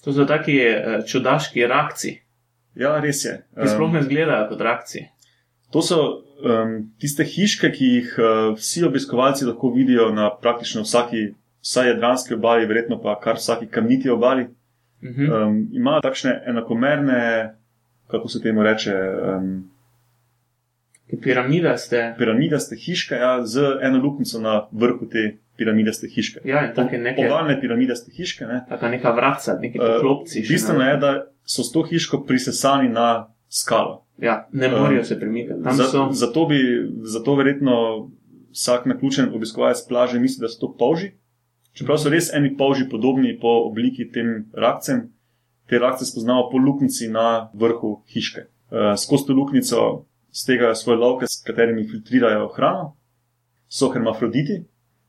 To 0.04 0.12
so 0.12 0.26
taki 0.28 0.58
eh, 0.60 1.00
čudaški 1.08 1.64
rakci, 1.68 2.18
Ja, 2.76 3.00
res 3.00 3.26
je. 3.26 3.38
ki 3.62 3.68
sploh 3.70 3.88
Um, 3.88 3.94
ne 3.94 4.00
izgledajo 4.00 4.50
kot 4.50 4.62
rakci. 4.62 5.08
to 5.72 5.82
so 5.82 5.98
um, 6.46 6.94
tiste 7.00 7.24
hiške, 7.24 7.72
ki 7.72 7.86
jih 7.86 8.16
uh, 8.18 8.54
vsi 8.58 8.84
obiskovalci 8.86 9.46
lahko 9.46 9.72
vidijo 9.74 10.12
na 10.14 10.30
praktično 10.42 10.82
vsaki, 10.82 11.34
vsaj 11.62 11.88
jadranski 11.88 12.34
obali, 12.34 12.66
verjetno 12.66 13.02
pa 13.02 13.20
kar 13.20 13.36
vsaki 13.36 13.68
kamniti 13.68 14.10
obali. 14.10 14.48
Mhm. 15.04 15.32
Um, 15.32 15.70
imajo 15.74 16.02
takšne 16.02 16.44
enakomerne, 16.48 17.56
kako 18.08 18.28
se 18.30 18.42
temu 18.42 18.64
reče, 18.64 18.94
um, 19.36 19.70
Piramidaste. 21.22 22.16
piramidaste 22.18 22.76
hiške, 22.76 23.16
ja, 23.16 23.46
z 23.46 23.62
eno 23.82 24.00
luknjico 24.00 24.40
na 24.40 24.68
vrhu 24.72 25.10
te 25.10 25.38
piramidaste 25.58 26.08
hiške. 26.08 26.40
Ja, 26.46 26.74
take 26.74 26.98
neke, 26.98 27.28
Ovalne 27.28 27.60
piramidaste 27.62 28.12
hiške. 28.12 28.46
Ne? 28.46 28.66
taka 28.70 28.90
neka 28.90 29.12
vratca, 29.12 29.58
neki 29.62 29.80
Uh, 29.80 29.86
poklopci. 29.86 30.44
še 30.44 30.54
Bistveno 30.54 30.80
na- 30.80 30.90
je, 30.90 30.98
da 30.98 31.12
so 31.46 31.64
s 31.64 31.72
to 31.72 31.84
hiško 31.84 32.24
prisesani 32.26 32.90
na 32.90 33.28
skalo. 33.50 34.06
Ja, 34.18 34.48
ne 34.52 34.68
morejo 34.70 35.04
se 35.04 35.20
premikati. 35.20 35.62
Za, 35.64 35.84
so. 35.84 36.08
zato, 36.12 36.46
bi, 36.46 36.60
zato 37.04 37.36
verjetno 37.36 38.10
vsak 38.52 38.86
naključen 38.86 39.30
obiskovalec 39.34 39.82
plaže 39.88 40.20
misli, 40.20 40.42
da 40.42 40.48
so 40.48 40.60
to 40.60 40.76
polži. 40.78 41.12
Čeprav 41.74 41.98
so 41.98 42.10
res 42.10 42.34
eni 42.34 42.58
polži 42.58 42.86
podobni 42.90 43.40
po 43.42 43.48
obliki 43.66 44.06
tem 44.12 44.46
rakcem, 44.54 45.10
te 45.68 45.80
rakce 45.80 46.06
spoznamo 46.06 46.50
po 46.52 46.58
luknjici 46.58 47.08
na 47.10 47.50
vrhu 47.54 48.04
hiške. 48.08 48.42
Uh, 48.72 48.94
skozi 48.98 49.26
to 49.28 49.34
luknjico 49.34 50.06
stegajo 50.32 50.76
svoje 50.76 50.98
lovke, 50.98 51.26
s 51.28 51.42
katerimi 51.46 51.88
filtrirajo 51.88 52.48
hrano, 52.48 52.96
so 53.68 53.90
hermafroditi, 53.90 54.64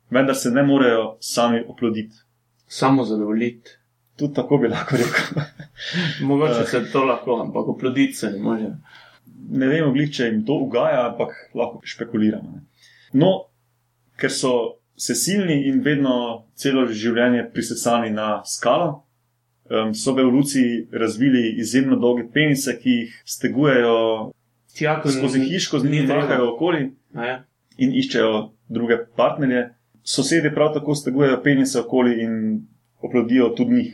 vendar 0.09 0.35
se 0.35 0.51
ne 0.51 0.63
morejo 0.63 1.17
sami 1.19 1.63
oploditi. 1.67 2.15
Samo 2.67 3.03
zadovoljiti. 3.03 3.69
Tudi 4.15 4.33
tako 4.33 4.57
bi 4.57 4.67
lahko 4.67 4.95
rekel. 4.95 5.41
Mogoče 6.27 6.61
Eh. 6.61 6.65
se 6.65 6.91
to 6.91 7.03
lahko, 7.03 7.41
ampak 7.41 7.67
oploditi 7.67 8.13
se 8.13 8.29
ne 8.29 8.39
može. 8.39 8.69
ne 9.49 9.67
vemo, 9.67 9.91
glih, 9.91 10.11
če 10.11 10.23
jim 10.23 10.45
to 10.45 10.53
ugaja, 10.55 11.11
ampak 11.11 11.29
lahko 11.53 11.81
špekuliramo. 11.83 12.51
Ne. 12.51 12.61
No, 13.13 13.27
ker 14.17 14.31
so 14.31 14.51
sesilni 14.97 15.67
in 15.67 15.81
vedno 15.81 16.13
celo 16.55 16.85
življenje 16.87 17.51
prisesani 17.53 18.09
na 18.09 18.41
skalo, 18.45 19.03
um, 19.65 19.93
so 19.93 20.13
v 20.13 20.19
evoluciji 20.19 20.71
razvili 20.93 21.55
izjemno 21.59 21.95
dolge 21.95 22.23
penise, 22.25 22.79
ki 22.79 22.89
jih 22.91 23.21
stegujejo 23.25 24.31
Tja, 24.73 25.01
ko 25.01 25.11
skozi 25.11 25.39
hiško, 25.41 25.79
z 25.79 25.83
njimi 25.85 26.07
treba. 26.07 26.21
mahajo 26.21 26.53
okoli 26.53 26.91
Ja. 27.15 27.43
in 27.77 27.93
iščejo 27.93 28.31
druge 28.69 28.97
partnerje. 29.15 29.69
Sosedje 30.05 30.53
prav 30.53 30.73
tako 30.73 30.95
stegujejo 30.95 31.41
penise 31.43 31.79
okoli 31.79 32.19
in 32.21 32.61
oplodijo 33.01 33.49
tudi 33.57 33.73
njih. 33.73 33.91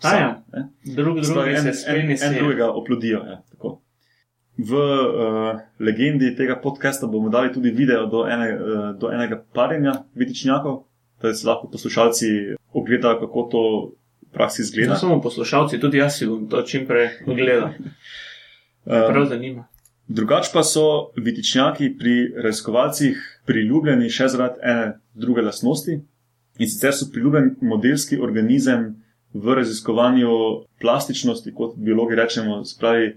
A 0.00 0.08
sami, 0.08 0.20
ja. 0.20 0.42
ne. 0.52 0.94
Drug 0.94 1.20
drugi 1.20 1.50
en, 1.50 1.66
en, 1.66 2.10
en 2.10 2.34
drugega 2.38 2.70
oplodijo. 2.72 3.18
Ja, 3.18 3.42
tako. 3.52 3.80
v 4.60 4.72
uh, 4.76 5.60
legendi 5.80 6.34
tega 6.36 6.56
podcasta 6.60 7.06
bomo 7.06 7.28
dali 7.28 7.52
tudi 7.52 7.70
video 7.70 8.06
do, 8.06 8.26
ene, 8.28 8.48
uh, 8.52 8.98
do 8.98 9.08
enega 9.12 9.40
parjenja 9.54 10.04
vitičnjakov, 10.14 10.82
da 11.22 11.34
si 11.34 11.46
lahko 11.46 11.70
poslušalci 11.72 12.26
ogledajo, 12.72 13.20
kako 13.20 13.42
to 13.52 13.62
v 13.80 14.32
praksi 14.32 14.62
Ne 14.62 14.64
izgleda. 14.64 14.96
samo 14.96 15.20
poslušalci, 15.20 15.80
tudi 15.80 15.98
jaz 15.98 16.18
si 16.18 16.26
bom 16.26 16.48
to 16.48 16.62
čim 16.62 16.86
prej 16.86 17.08
ogledal. 17.26 17.72
Prav 18.84 19.22
Um, 19.22 19.28
zanima. 19.28 19.68
Drugač 20.10 20.50
pa 20.52 20.62
so 20.62 21.12
vitičnjaki 21.16 21.92
pri 21.98 22.14
raziskovalcih 22.36 23.18
priljubljeni 23.46 24.10
še 24.10 24.28
zaradi 24.28 24.58
ene 24.62 24.86
druge 25.14 25.42
lastnosti. 25.42 26.00
In 26.58 26.68
sicer 26.68 26.92
so 26.92 27.06
priljubljen 27.12 27.54
modelski 27.62 28.18
organizem 28.18 28.88
v 29.32 29.54
raziskovanju 29.54 30.30
plastičnosti, 30.80 31.54
kot 31.54 31.76
biologi 31.78 32.18
rečemo, 32.18 32.64
spravi 32.64 33.12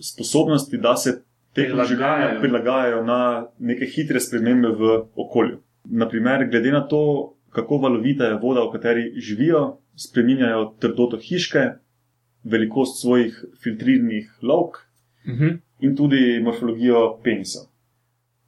sposobnosti, 0.00 0.78
da 0.78 0.96
se 0.96 1.12
tekom 1.52 1.78
Prilagajajo. 1.78 2.40
prilagajajo 2.40 3.04
na 3.04 3.18
neke 3.58 3.86
hitre 3.86 4.20
spremembe 4.20 4.68
v 4.70 4.94
okolju. 5.16 5.60
Naprimer, 5.84 6.48
glede 6.48 6.72
na 6.72 6.80
to, 6.80 7.02
kako 7.50 7.78
valovita 7.78 8.24
je 8.24 8.38
voda, 8.38 8.64
v 8.64 8.72
kateri 8.72 9.12
živijo, 9.16 9.76
spreminjajo 9.96 10.74
trdoto 10.80 11.18
hiške, 11.18 11.66
velikost 12.44 13.02
svojih 13.02 13.44
filtriranih 13.62 14.32
lovk 14.42 14.80
Mhm. 15.26 15.48
In 15.82 15.96
tudi 15.96 16.40
morfologijo 16.42 17.18
penisov. 17.24 17.68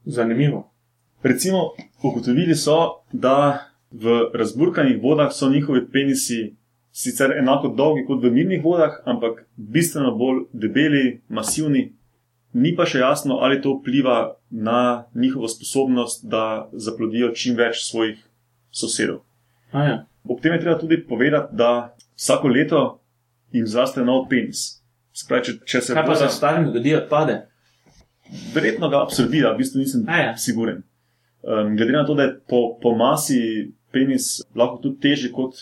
Zanimivo. 0.04 0.70
Recimo, 1.22 1.70
ugotovili 2.02 2.54
so, 2.54 3.04
da 3.12 3.68
v 3.90 4.30
razburkanih 4.34 5.02
vodah 5.02 5.32
so 5.32 5.48
njihovi 5.50 5.86
penisi 5.92 6.54
sicer 6.92 7.32
enako 7.38 7.68
dolgi 7.68 8.04
kot 8.06 8.22
v 8.22 8.30
mirnih 8.30 8.62
vodah, 8.64 9.00
ampak 9.04 9.46
bistveno 9.56 10.14
bolj 10.16 10.44
debeli, 10.52 11.20
masivni. 11.28 11.92
Ni 12.54 12.70
pa 12.76 12.86
še 12.86 13.00
jasno, 13.02 13.40
ali 13.42 13.58
to 13.62 13.72
vpliva 13.80 14.36
na 14.50 15.04
njihovo 15.14 15.48
sposobnost, 15.50 16.22
da 16.30 16.68
zaplodijo 16.72 17.32
čim 17.34 17.56
več 17.58 17.82
svojih 17.88 18.20
sosedov. 18.70 19.24
A 19.72 19.84
ja. 19.88 19.96
Ob 20.28 20.40
tem 20.40 20.54
je 20.54 20.60
treba 20.62 20.78
tudi 20.78 21.00
povedati, 21.02 21.56
da 21.56 21.96
vsako 22.14 22.48
leto 22.48 22.82
jim 23.52 23.66
zraste 23.66 24.04
nov 24.06 24.28
penis. 24.30 24.83
Spravi, 25.14 25.44
če, 25.46 25.52
če 25.70 25.80
se 25.80 25.94
Kaj 25.94 26.06
pa 26.08 26.16
s 26.18 26.30
starim 26.34 26.66
zgodi, 26.70 26.94
odpade? 26.98 27.38
Verjetno 28.54 28.88
ga 28.90 29.04
absorbira, 29.04 29.52
v 29.54 29.62
bistvu 29.62 29.84
nisem 29.84 30.02
A 30.10 30.18
ja. 30.18 30.32
siguren. 30.40 30.82
Um, 31.44 31.76
glede 31.76 31.92
na 31.92 32.02
to, 32.08 32.16
da 32.18 32.26
je 32.26 32.34
po, 32.50 32.78
po 32.82 32.94
masi 32.98 33.70
penis 33.94 34.40
lahko 34.56 34.80
tudi 34.82 34.98
težji 35.04 35.30
kot 35.32 35.60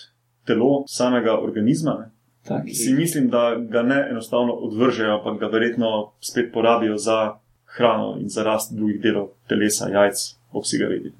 telo 0.48 0.84
samega 0.88 1.34
organizma, 1.42 1.96
ne, 2.00 2.08
Taki. 2.48 2.74
si 2.74 2.94
mislim, 2.94 3.28
da 3.30 3.54
ga 3.56 3.82
ne 3.82 3.98
enostavno 4.10 4.54
odvržejo, 4.68 5.18
ampak 5.18 5.40
ga 5.40 5.50
verjetno 5.52 5.90
spet 6.20 6.52
porabijo 6.54 6.96
za 6.98 7.34
hrano 7.76 8.16
in 8.20 8.28
za 8.28 8.42
rast 8.46 8.72
drugih 8.76 9.00
delov 9.02 9.28
telesa, 9.48 9.90
jajc, 9.90 10.22
obsega 10.52 10.86
vedi. 10.86 11.12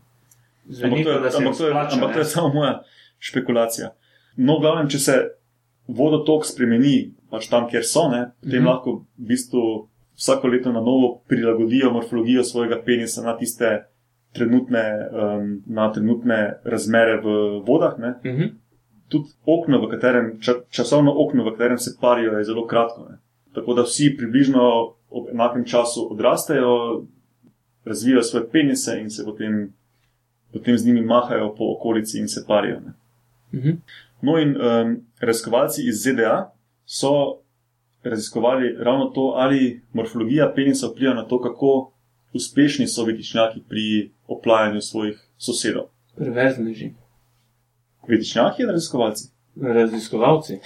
Zveni, 0.69 1.03
Ampak 1.03 1.05
to 1.05 1.11
je, 1.11 1.19
ampak 1.19 1.57
to 1.59 1.67
je, 1.67 1.71
splača, 1.71 1.95
ampak 1.97 2.13
to 2.15 2.19
je 2.19 2.25
samo 2.25 2.49
moja 2.55 2.83
špekulacija. 3.19 3.93
No, 4.37 4.59
glavnem, 4.63 4.89
če 4.89 4.99
se 4.99 5.17
vodotok 5.87 6.47
spremeni, 6.47 7.13
pač 7.33 7.49
tam, 7.49 7.65
kjer 7.71 7.87
so, 7.89 8.07
ne, 8.13 8.27
potem 8.45 8.61
mm. 8.61 8.69
lahko 8.69 8.95
v 9.17 9.31
bistvu 9.33 9.63
vsako 10.19 10.51
leto 10.53 10.73
na 10.73 10.81
novo 10.85 11.23
prilagodijo 11.29 11.93
morfologijo 11.93 12.45
svojega 12.45 12.83
penisa 12.85 13.23
na 13.25 13.37
tiste 13.37 13.71
trenutne, 14.33 15.09
um, 15.13 15.63
na 15.67 15.93
trenutne 15.93 16.61
razmere 16.65 17.21
v 17.21 17.27
vodah. 17.67 17.99
Ne. 17.99 18.15
Mhm. 18.25 18.43
Tudi 19.09 19.29
okno, 19.45 19.81
v 19.81 19.91
katerem, 19.91 20.29
ča, 20.41 20.53
časovno 20.71 21.13
okno, 21.13 21.45
v 21.45 21.53
katerem 21.53 21.79
se 21.79 21.97
parijo, 22.01 22.39
je 22.39 22.45
zelo 22.45 22.67
kratko. 22.67 23.09
Ne. 23.11 23.19
Tako 23.55 23.75
da 23.75 23.83
vsi 23.83 24.15
približno 24.17 24.63
ob 25.11 25.29
enakem 25.33 25.65
času 25.65 26.07
odrastejo, 26.13 27.05
razvijajo 27.85 28.23
svoje 28.23 28.49
penise 28.51 28.97
in 29.01 29.11
se 29.11 29.25
potem, 29.25 29.75
potem 30.53 30.79
z 30.79 30.87
njimi 30.87 31.03
mahajo 31.05 31.55
po 31.55 31.75
okolici 31.77 32.19
in 32.19 32.29
se 32.29 32.45
parijo. 32.49 32.81
Ne. 32.81 32.93
Mhm. 33.53 33.71
No, 34.23 34.39
in 34.39 34.57
um, 34.57 34.97
raziskovalci 35.21 35.83
iz 35.89 36.03
ZDA 36.03 36.53
so 36.85 37.43
raziskovali 38.03 38.77
ravno 38.79 39.05
to, 39.05 39.33
ali 39.37 39.83
morfologija 39.93 40.53
penisa 40.55 40.87
vpliva 40.87 41.15
na 41.15 41.27
to, 41.29 41.41
kako 41.41 41.93
uspešni 42.33 42.87
so 42.87 43.05
vitičnjaki 43.05 43.61
pri 43.69 44.13
oplajanju 44.27 44.81
svojih 44.81 45.29
sosedov. 45.39 45.85
Perverzneži, 46.19 46.93
Vitičnjaki 48.09 48.63
in 48.63 48.69
raziskovalci. 48.69 49.29
raziskovalci 49.57 50.59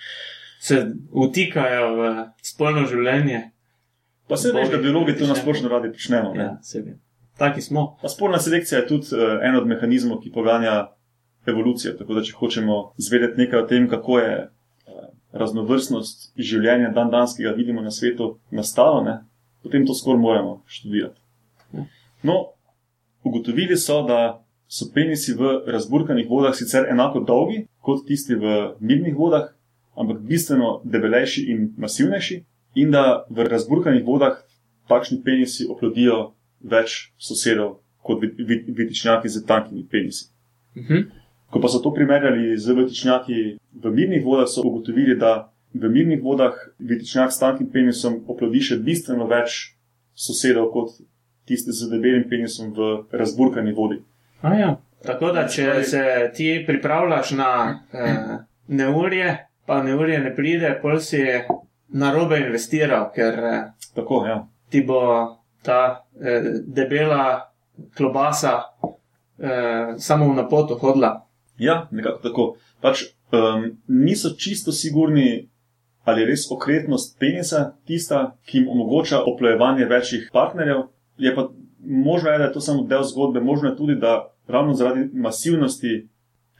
se 0.66 0.86
vtikajo 1.28 1.94
v 1.96 2.26
spolno 2.42 2.86
življenje. 2.86 3.50
Pa 4.28 4.36
se 4.36 4.52
veš, 4.52 4.68
da 4.70 4.78
biologi 4.78 5.16
to 5.18 5.26
nasplošno 5.26 5.68
radi 5.68 5.92
počnemo. 5.92 6.34
ne. 6.34 6.44
Ja, 6.44 6.58
sebi. 6.62 6.98
Taki 7.38 7.60
smo. 7.60 7.96
Pa 8.02 8.08
spolna 8.08 8.38
selekcija 8.38 8.80
je 8.80 8.86
tudi 8.86 9.06
uh, 9.16 9.40
en 9.42 9.56
od 9.56 9.66
mehanizmov, 9.66 10.20
ki 10.20 10.32
poganja 10.32 10.92
evolucijo. 11.46 11.94
Tako 11.98 12.14
da, 12.14 12.22
če 12.22 12.36
hočemo 12.36 12.92
zvedeti 12.96 13.40
nekaj 13.40 13.62
o 13.62 13.66
tem, 13.66 13.88
kako 13.88 14.18
je 14.18 14.34
raznovrstnost 15.32 16.32
življenja 16.36 16.90
dan 16.94 17.10
danes, 17.10 17.36
ki 17.36 17.42
ga 17.42 17.52
vidimo 17.56 17.82
na 17.82 17.90
svetu, 17.90 18.38
nastalo, 18.50 19.02
ne, 19.04 19.18
potem 19.62 19.86
to 19.86 19.94
skoraj 19.94 20.20
moramo 20.20 20.62
študirati. 20.66 21.20
No, 22.22 22.52
ugotovili 23.24 23.76
so, 23.76 24.02
da 24.02 24.44
so 24.68 24.86
penisi 24.94 25.34
v 25.34 25.62
razburkanih 25.66 26.28
vodah 26.30 26.54
sicer 26.54 26.86
enako 26.90 27.20
dolgi 27.20 27.66
kot 27.82 28.06
tisti 28.06 28.34
v 28.34 28.74
mirnih 28.80 29.16
vodah, 29.16 29.48
ampak 29.96 30.20
bistveno 30.22 30.80
debelejši 30.84 31.46
in 31.50 31.74
masivnejši, 31.78 32.44
in 32.74 32.90
da 32.90 33.24
v 33.30 33.46
razburkanih 33.48 34.04
vodah 34.06 34.38
takšni 34.88 35.22
penisi 35.24 35.66
oplodijo 35.66 36.32
več 36.60 37.12
sosedov 37.18 37.80
kot 38.02 38.22
vi- 38.22 38.34
vi- 38.38 38.64
vitičnjaki 38.68 39.28
z 39.28 39.46
tankimi 39.46 39.86
penisi. 39.90 40.30
Mhm. 40.76 41.19
Ko 41.50 41.60
pa 41.60 41.68
so 41.68 41.80
to 41.82 41.92
primerjali 41.94 42.56
z 42.58 42.74
vitičnjaki 42.78 43.38
v 43.82 43.94
mirnih 43.94 44.24
vodah, 44.24 44.48
so 44.48 44.62
ugotovili, 44.64 45.16
da 45.18 45.50
v 45.74 45.90
mirnih 45.90 46.22
vodah 46.22 46.54
vitičnjak 46.78 47.32
s 47.32 47.42
tankim 47.42 47.70
penisom 47.70 48.20
oplodi 48.30 48.62
še 48.62 48.78
bistveno 48.84 49.26
več 49.30 49.74
sosedov 50.14 50.70
kot 50.74 51.00
tisti 51.48 51.74
z 51.74 51.90
debelim 51.90 52.28
penisom 52.30 52.70
v 52.76 52.92
razburkani 53.10 53.74
vodi. 53.74 53.98
A 54.42 54.54
ja, 54.54 54.70
Tako 55.06 55.32
da, 55.32 55.46
če 55.48 55.84
se 55.84 56.02
ti 56.36 56.64
pripravljaš 56.66 57.30
na 57.30 57.80
eh, 57.92 58.36
neurje, 58.68 59.30
pa 59.66 59.82
neurje 59.82 60.18
ne 60.20 60.32
pride, 60.36 60.74
pol 60.82 61.00
si 61.00 61.22
na 61.96 62.12
robe 62.12 62.38
investiral, 62.40 63.08
ker 63.14 63.38
eh, 63.52 63.62
Tako, 63.94 64.24
ja. 64.28 64.42
ti 64.68 64.84
bo 64.84 65.00
ta 65.64 66.04
eh, 66.20 66.60
debela 66.66 67.48
klobasa 67.96 68.60
eh, 69.38 69.96
samo 69.98 70.28
v 70.28 70.36
napoto 70.36 70.76
hodila. 70.76 71.16
Ja, 71.60 71.88
nekako 71.90 72.22
tako. 72.22 72.44
Pač, 72.80 73.02
um, 73.32 73.66
niso 73.86 74.30
čisto 74.38 74.72
sigurni, 74.72 75.48
ali 76.04 76.22
je 76.22 76.26
res 76.32 76.46
okretnost 76.50 77.18
penisa 77.20 77.74
tista, 77.86 78.36
ki 78.48 78.58
jim 78.58 78.68
omogoča 78.72 79.20
oplojevanje 79.28 79.84
večjih 79.84 80.30
partnerjev. 80.32 80.86
Je 81.20 81.34
pa 81.34 81.50
možno, 81.80 82.30
je, 82.30 82.38
da 82.38 82.44
je 82.44 82.52
to 82.52 82.60
samo 82.60 82.86
del 82.88 83.04
zgodbe, 83.04 83.40
možno 83.40 83.68
je 83.68 83.76
tudi, 83.76 83.94
da 83.94 84.32
ravno 84.48 84.74
zaradi 84.74 85.10
masivnosti 85.12 86.08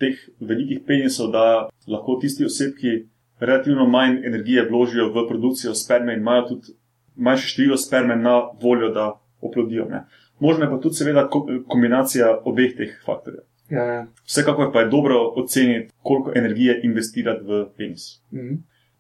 teh 0.01 0.17
velikih 0.41 0.81
penisov, 0.87 1.33
da 1.33 1.69
lahko 1.89 2.19
tisti 2.21 2.45
osebki 2.45 3.09
relativno 3.41 3.87
manj 3.89 4.21
energije 4.27 4.69
vložijo 4.69 5.09
v 5.13 5.27
produkcijo 5.29 5.75
sperme 5.75 6.13
in 6.15 6.21
imajo 6.21 6.49
tudi 6.49 6.77
manjše 7.17 7.47
število 7.49 7.77
sperme 7.77 8.17
na 8.17 8.43
voljo, 8.63 8.89
da 8.89 9.21
oplodijo. 9.41 9.85
Ne. 9.89 10.05
Možno 10.39 10.65
je 10.65 10.71
pa 10.71 10.81
tudi, 10.81 10.95
seveda, 10.95 11.29
ko- 11.29 11.47
kombinacija 11.69 12.41
obeh 12.45 12.77
teh 12.77 13.01
faktorjev. 13.05 13.50
Ja, 13.71 13.85
ja. 13.85 14.07
Vsekakor 14.25 14.73
pa 14.73 14.81
je 14.81 14.89
dobro 14.89 15.15
oceniti, 15.37 15.93
koliko 16.03 16.33
energije 16.35 16.81
investirati 16.85 17.45
v 17.45 17.67
penis. 17.77 18.23
Mhm. 18.33 18.55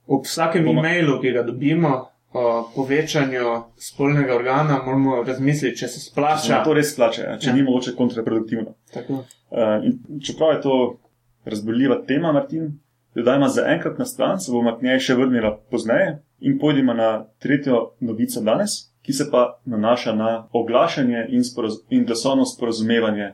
Ob 0.08 0.24
vsakem 0.24 0.64
Bomo- 0.64 0.80
e-mailu, 0.80 1.20
ki 1.20 1.32
ga 1.32 1.42
dobimo 1.42 2.06
o 2.32 2.44
povečanju 2.74 3.44
spolnega 3.76 4.34
organa, 4.34 4.82
moramo 4.84 5.22
razmisliti, 5.22 5.76
če 5.76 5.88
se 5.88 6.00
Če 6.00 6.04
splača. 6.04 6.64
to 6.64 6.72
res 6.74 6.96
plače, 6.96 7.22
ja, 7.22 7.38
če 7.38 7.50
Ja. 7.50 7.54
ni 7.54 7.62
mogoče 7.62 7.92
kontraproduktivno. 7.92 8.74
Tako. 8.94 9.12
Uh, 9.12 9.90
čeprav 10.20 10.52
je 10.52 10.60
to 10.60 10.98
razboljiva 11.44 12.04
tema, 12.04 12.32
Martin, 12.32 12.78
dodajmo 13.14 13.48
za 13.48 13.64
enkrat 13.66 13.98
na 13.98 14.04
stran, 14.04 14.40
se 14.40 14.52
bomo 14.52 14.78
k 14.78 14.82
njej 14.82 14.98
še 15.00 15.14
vrnila 15.14 15.60
pozneje 15.70 16.12
in 16.40 16.58
pojdimo 16.58 16.94
na 16.94 17.08
tretjo 17.38 17.90
novico 18.00 18.40
danes, 18.40 18.70
ki 19.02 19.12
se 19.12 19.30
pa 19.30 19.60
nanaša 19.64 20.14
na 20.14 20.48
oglašanje 20.52 21.26
in, 21.28 21.44
sporaz 21.44 21.72
in 21.90 22.04
glasovno 22.04 22.44
sporazumevanje 22.46 23.32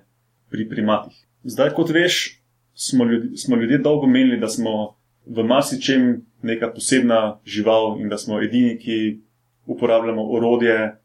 pri 0.50 0.68
primatih. 0.68 1.25
Zdaj, 1.42 1.70
kot 1.74 1.90
veš, 1.90 2.42
smo 2.74 3.04
ljudje, 3.04 3.36
smo 3.36 3.56
ljudje 3.56 3.78
dolgo 3.78 4.06
menili, 4.06 4.40
da 4.40 4.48
smo 4.48 4.96
v 5.26 5.44
marsičem 5.44 6.26
neka 6.42 6.72
posebna 6.72 7.40
žival 7.44 8.00
in 8.00 8.08
da 8.08 8.18
smo 8.18 8.42
edini, 8.42 8.78
ki 8.78 9.20
uporabljamo 9.66 10.22
orodje, 10.32 10.96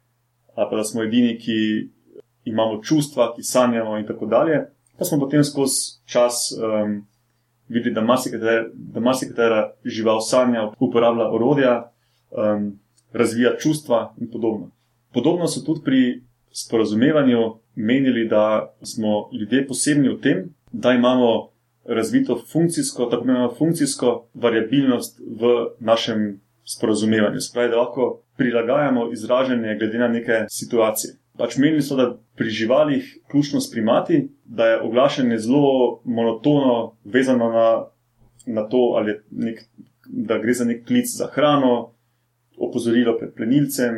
ali 0.56 0.68
pa 0.70 0.76
da 0.76 0.84
smo 0.84 1.04
edini, 1.04 1.40
ki 1.40 1.90
imamo 2.46 2.82
čustva, 2.84 3.34
ki 3.36 3.44
sanjamo 3.44 3.98
in 3.98 4.08
tako 4.08 4.26
dalje. 4.26 4.66
Pa 4.98 5.06
smo 5.06 5.20
potem 5.20 5.44
skozi 5.44 6.02
čas 6.06 6.52
um, 6.54 7.08
videli, 7.68 7.96
da 7.96 8.02
marsikatera, 8.02 8.68
da 8.74 9.00
marsikatera 9.00 9.74
žival 9.86 10.22
sanja, 10.22 10.72
uporablja 10.80 11.32
orodja, 11.32 11.92
um, 12.32 12.80
razvija 13.14 13.56
čustva 13.60 14.14
in 14.22 14.32
podobno. 14.32 14.72
Podobno 15.14 15.48
so 15.48 15.64
tudi 15.66 15.82
pri 15.86 16.22
sporazumevanju 16.52 17.61
menili, 17.76 18.28
da 18.28 18.74
smo 18.82 19.30
ljudje 19.40 19.68
posebni 19.68 20.10
v 20.10 20.20
tem, 20.22 20.54
da 20.72 20.92
imamo 20.92 21.52
razvito 21.86 22.42
funkcijsko, 22.52 23.06
tako 23.06 23.24
imenovano 23.24 23.54
funkcijsko 23.58 24.28
variabilnost 24.34 25.20
v 25.20 25.68
našem 25.80 26.42
sporazumevanju. 26.64 27.40
Spravi, 27.40 27.70
da 27.70 27.78
lahko 27.78 28.22
prilagajamo 28.38 29.12
izražanje 29.12 29.76
glede 29.80 29.98
na 29.98 30.08
neke 30.08 30.46
situacije. 30.50 31.14
Pač 31.38 31.58
menili 31.58 31.82
so, 31.82 31.96
da 31.96 32.18
pri 32.36 32.50
živalih, 32.50 33.18
ključno 33.32 33.60
s 33.62 33.72
primati, 33.72 34.30
da 34.46 34.66
je 34.66 34.82
oglašanje 34.82 35.38
zelo 35.38 36.02
monotono, 36.06 36.96
vezano 37.04 37.52
na, 37.52 37.86
na 38.46 38.68
to, 38.70 38.78
ali 38.98 39.20
nek, 39.32 39.60
da 40.06 40.38
gre 40.38 40.54
za 40.54 40.66
nek 40.66 40.86
klic 40.88 41.06
za 41.18 41.28
hrano, 41.34 41.94
opozorilo 42.58 43.18
pred 43.18 43.34
plenilcem, 43.34 43.94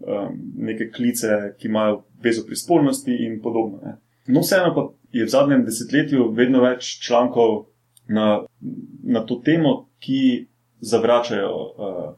um, 0.00 0.38
neke 0.56 0.90
klice, 0.90 1.54
ki 1.58 1.68
imajo 1.68 2.02
vezo 2.22 2.44
pri 2.46 2.56
spolnosti 2.56 3.16
in 3.26 3.40
podobno. 3.42 3.80
Ne. 3.84 3.96
No, 4.26 4.40
vseeno 4.40 4.74
pa 4.74 4.88
je 5.12 5.24
v 5.24 5.30
zadnjem 5.30 5.64
desetletju 5.64 6.30
vedno 6.34 6.62
več 6.64 6.96
člankov 7.06 7.66
na, 8.08 8.42
na 9.02 9.22
to 9.26 9.40
temo, 9.44 9.88
ki 9.98 10.46
zavračajo 10.80 11.52
uh, 11.52 12.10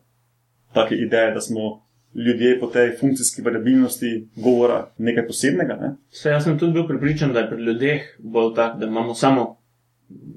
take 0.74 0.96
ideje, 0.96 1.34
da 1.34 1.40
smo 1.40 1.88
ljudje 2.14 2.60
po 2.60 2.66
tej 2.66 2.96
funkcijski 3.00 3.42
variabilnosti 3.42 4.28
govora 4.36 4.90
nekaj 4.98 5.26
posebnega. 5.26 5.76
Ne. 5.80 5.94
Vse 6.10 6.30
jaz 6.30 6.44
sem 6.44 6.58
tudi 6.58 6.72
bil 6.72 6.88
pripričan, 6.88 7.32
da 7.32 7.44
je 7.44 7.50
pri 7.50 7.62
ljudeh 7.62 8.02
bolj 8.18 8.54
tak, 8.54 8.78
da 8.78 8.86
imamo 8.86 9.14
samo 9.14 9.56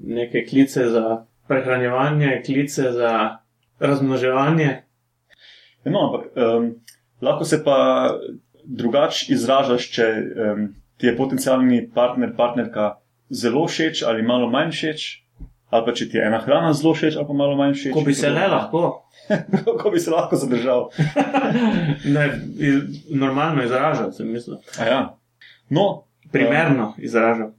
neke 0.04 0.44
klice 0.46 0.84
za 0.88 1.24
prehranjevanje, 1.48 2.42
klice 2.46 2.92
za 2.92 3.38
razmnoževanje. 3.78 4.82
No, 5.84 5.98
ampak 6.06 6.26
um, 6.36 6.74
lahko 7.22 7.44
se 7.44 7.64
pa 7.64 7.78
drugače 8.64 9.32
izražaš, 9.32 9.88
če 9.90 10.06
um, 10.06 10.68
ti 10.96 11.06
je 11.06 11.16
potencijalni 11.16 11.90
partner, 11.94 12.34
partnerka 12.36 12.96
zelo 13.30 13.66
všeč 13.66 14.02
ali 14.06 14.22
malo 14.22 14.50
manj 14.50 14.70
všeč, 14.70 15.06
ali 15.70 15.86
pa 15.86 15.94
če 15.96 16.08
ti 16.10 16.16
je 16.18 16.26
ena 16.26 16.38
hrana 16.44 16.72
zelo 16.72 16.94
všeč 16.94 17.16
ali 17.16 17.26
pa 17.26 17.32
malo 17.34 17.56
manj 17.56 17.74
všeč. 17.78 17.94
Ko 17.94 18.04
bi 18.06 18.14
se 18.14 18.30
le 18.30 18.46
lahko, 18.48 18.98
Ko 19.80 19.90
bi 19.90 20.00
se 20.00 20.10
lahko 20.10 20.36
zadržal. 20.36 20.88
ne, 22.14 22.28
normalno 23.10 23.64
izražal, 23.64 24.12
sem 24.12 24.30
mislil. 24.30 24.58
A 24.78 24.86
Ja. 24.86 25.00
No, 25.70 26.04
Primerno 26.32 26.94
izražal. 26.98 27.52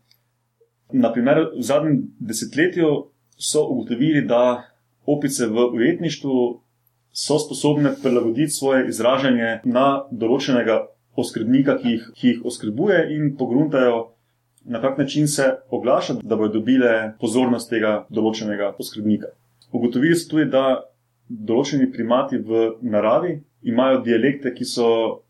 naprimer, 0.93 1.39
v 1.57 1.61
zadnjem 1.61 2.01
desetletju 2.19 2.89
so 3.37 3.65
ugotovili, 3.69 4.21
da 4.21 4.63
opice 5.05 5.47
v 5.47 5.65
ujetništvu 5.73 6.62
so 7.13 7.37
sposobne 7.39 7.93
prilagoditi 8.01 8.51
svoje 8.51 8.87
izražanje 8.89 9.59
na 9.63 10.03
določenega 10.11 10.79
oskrbnika, 11.15 11.77
ki 11.77 11.93
jih, 11.93 12.09
ki 12.17 12.27
jih 12.27 12.45
oskrbuje, 12.49 13.03
in 13.15 13.35
pogruntajo, 13.37 13.99
na 14.65 14.81
kak 14.81 14.97
način 14.97 15.27
se 15.27 15.45
oglaša, 15.69 16.17
da 16.23 16.35
bodo 16.35 16.57
dobile 16.57 17.13
pozornost 17.21 17.69
tega 17.69 18.05
določenega 18.09 18.73
oskrbnika. 18.79 19.29
Ugotovili 19.71 20.17
so 20.17 20.31
tudi, 20.31 20.49
da 20.49 20.81
določeni 21.29 21.91
primati 21.91 22.37
v 22.37 22.69
naravi 22.81 23.37
imajo 23.63 24.01
dialekte, 24.05 24.53
ki 24.55 24.65
so 24.65 24.87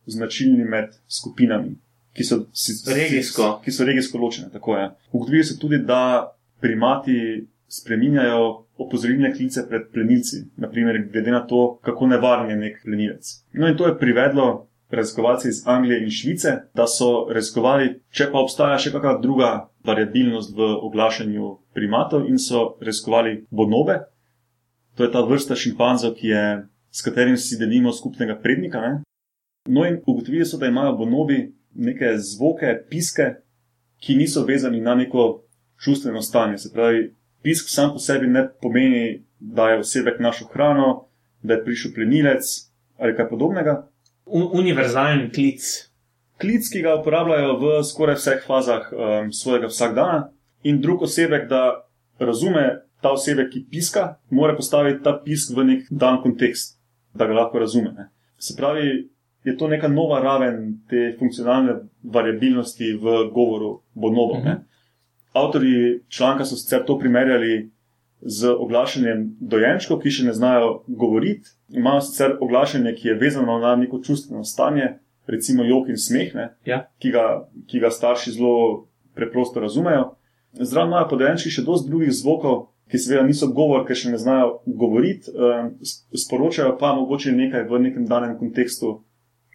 značilni 0.08 0.63
med 0.63 0.96
skupinami. 1.08 1.76
Ki 2.13 2.24
so, 2.24 2.43
si, 2.54 2.76
Regijsko. 2.93 3.58
ki 3.65 3.72
so 3.74 3.86
regijsko 3.86 4.19
ločene. 4.22 4.50
Ugotovili 5.12 5.43
so 5.43 5.58
tudi, 5.60 5.80
da 5.84 6.32
primati 6.62 7.48
spreminjajo 7.74 8.66
opozorilne 8.78 9.34
klice 9.34 9.66
pred 9.70 9.90
plenilci, 9.94 10.44
naprimer, 10.58 11.00
glede 11.12 11.32
na 11.32 11.42
to, 11.48 11.80
kako 11.82 12.08
nevaren 12.08 12.50
je 12.50 12.58
nek 12.58 12.82
plenilec. 12.84 13.32
No, 13.54 13.68
in 13.68 13.78
to 13.78 13.88
je 13.88 13.98
privedlo 14.00 14.68
raziskovalce 14.90 15.50
iz 15.50 15.64
Anglije 15.66 16.04
in 16.04 16.12
Švice, 16.12 16.52
da 16.74 16.88
so 16.88 17.28
raziskovali, 17.34 18.02
če 18.10 18.30
pa 18.32 18.42
obstaja 18.44 18.78
še 18.78 18.92
kakšna 18.94 19.16
druga 19.22 19.50
variabilnost 19.86 20.54
v 20.58 20.68
oglašanju 20.88 21.50
primatov, 21.74 22.28
in 22.30 22.38
so 22.38 22.76
raziskovali 22.82 23.46
bonobe. 23.50 24.00
To 24.98 25.08
je 25.08 25.12
ta 25.12 25.24
vrsta 25.26 25.58
šimpanzov, 25.58 26.20
je, 26.22 26.44
s 26.94 27.02
katerim 27.02 27.38
si 27.38 27.58
delimo 27.58 27.94
skupnega 27.94 28.38
prednika. 28.42 28.82
Ne? 28.82 28.94
No, 29.66 29.88
in 29.88 29.98
ugotovili 30.06 30.46
so, 30.46 30.62
da 30.62 30.70
imajo 30.70 30.94
bonobi 31.02 31.48
neke 31.74 32.14
zvoke, 32.22 32.76
piske, 32.90 33.32
ki 34.04 34.20
niso 34.20 34.46
vezani 34.46 34.82
na 34.82 34.94
neko 34.96 35.42
čustveno 35.84 36.22
stanje. 36.22 36.58
Se 36.58 36.70
pravi, 36.74 37.08
pisk 37.43 37.69
sam 37.69 37.93
po 37.93 37.99
sebi 37.99 38.27
ne 38.27 38.47
pomeni, 38.62 39.23
da 39.39 39.69
je 39.69 39.79
osebek 39.79 40.19
našel 40.19 40.47
hrano, 40.53 41.08
da 41.43 41.53
je 41.53 41.63
prišel 41.63 41.91
plenilec 41.95 42.43
ali 42.97 43.15
kaj 43.15 43.29
podobnega. 43.29 43.88
Univerzalen 44.25 45.27
klic. 45.36 45.65
Klic, 46.39 46.69
ki 46.71 46.82
ga 46.82 46.95
uporabljajo 46.95 47.58
v 47.60 47.73
skoraj 47.84 48.15
vseh 48.15 48.45
fazah 48.47 48.88
um, 48.91 49.32
svojega 49.32 49.67
vsakdana, 49.67 50.29
in 50.63 50.79
drug 50.82 51.03
osebek, 51.03 51.49
da 51.49 51.84
razume 52.19 52.63
ta 53.01 53.12
osebek, 53.12 53.51
ki 53.51 53.65
piska, 53.71 54.06
mora 54.29 54.56
postaviti 54.56 55.03
ta 55.03 55.17
pisk 55.25 55.51
v 55.58 55.67
nek 55.67 55.89
dan 55.91 56.21
kontekst, 56.23 56.77
da 57.13 57.27
ga 57.27 57.36
lahko 57.41 57.60
razume. 57.60 57.91
Ne. 57.97 58.08
Se 58.39 58.56
pravi, 58.58 59.10
je 59.43 59.58
to 59.58 59.67
neka 59.67 59.88
nova 59.88 60.21
raven 60.23 60.79
te 60.89 61.12
funkcionalne 61.19 61.75
variabilnosti 62.03 62.93
v 62.93 63.17
govoru 63.34 63.82
bonobov. 63.93 64.39
Mhm. 64.39 64.62
Avtori 65.34 66.02
članka 66.10 66.46
so 66.46 66.56
sicer 66.56 66.86
to 66.86 67.00
primerjali 67.00 67.69
z 68.22 68.50
oglašanjem 68.50 69.24
dojenčkov, 69.41 70.00
ki 70.00 70.10
še 70.10 70.24
ne 70.24 70.34
znajo 70.34 70.67
govoriti. 70.88 71.50
Imajo 71.69 72.02
sicer 72.02 72.38
oglašanje, 72.39 72.93
ki 72.93 73.08
je 73.08 73.15
vezano 73.15 73.58
na 73.60 73.76
neko 73.76 74.00
čustveno 74.00 74.43
stanje, 74.43 74.93
recimo 75.28 75.63
jok 75.63 75.89
in 75.89 75.98
smeh, 75.98 76.36
ne, 76.36 76.50
Ja. 76.65 76.86
ki, 77.00 77.12
ga, 77.12 77.26
ki 77.67 77.80
ga 77.80 77.89
starši 77.89 78.32
zelo 78.32 78.86
preprosto 79.13 79.60
razumejo. 79.60 80.13
Zraven 80.54 80.88
imajo 80.88 81.08
pa 81.10 81.15
dojenčki 81.15 81.50
še 81.50 81.62
dosti 81.62 81.89
drugih 81.89 82.12
zvokov, 82.12 82.60
ki 82.88 82.98
seveda 82.98 83.24
niso 83.24 83.48
govor, 83.50 83.88
ker 83.88 83.96
še 83.96 84.12
ne 84.12 84.17
znajo 84.17 84.60
govoriti, 84.67 85.30
eh, 85.30 85.69
s- 85.82 85.96
sporočajo 86.15 86.78
pa 86.78 86.93
mogoče 86.93 87.32
nekaj 87.34 87.63
v 87.63 87.80
nekem 87.80 88.06
danem 88.06 88.38
kontekstu, 88.38 89.02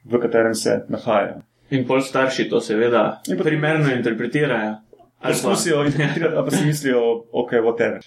v 0.04 0.18
katerem 0.18 0.54
se 0.54 0.82
nahajajo. 0.88 1.40
In 1.70 1.86
pol 1.86 2.00
starši 2.00 2.48
to 2.48 2.60
seveda 2.60 3.20
In 3.28 3.38
primerno 3.38 3.92
interpretirajo. 3.92 4.76
Ali 5.18 5.34
poskusijo 5.34 5.84
interpretirati, 5.84 6.36
ali 6.36 6.50
pa 6.50 6.56
si 6.56 6.66
mislijo, 6.66 7.00
ok, 7.32 7.52
whatever. 7.52 8.00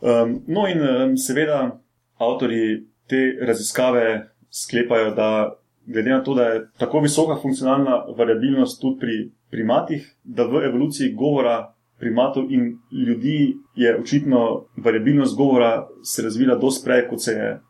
Um, 0.00 0.42
no, 0.46 0.66
in 0.68 0.80
um, 0.82 1.16
seveda 1.16 1.80
avtori 2.18 2.86
te 3.06 3.46
raziskave 3.46 4.30
sklepajo, 4.50 5.10
da 5.14 5.58
glede 5.86 6.10
na 6.10 6.22
to, 6.24 6.34
da 6.34 6.42
je 6.42 6.70
tako 6.78 7.00
visoka 7.00 7.36
funkcionalna 7.42 8.04
variabilnost 8.18 8.80
tudi 8.80 8.98
pri 9.00 9.30
primatih, 9.50 10.16
da 10.24 10.44
v 10.44 10.64
evoluciji 10.64 11.12
govora 11.12 11.74
primatov 11.98 12.50
in 12.50 12.78
ljudi 13.06 13.54
je 13.74 13.98
očitno 14.00 14.64
variabilnost 14.76 15.36
govora 15.36 15.86
se 16.02 16.22
razvila 16.22 16.56
dosti 16.56 16.84
prej, 16.84 17.08
kot 17.08 17.22
se 17.22 17.32
je 17.32 17.60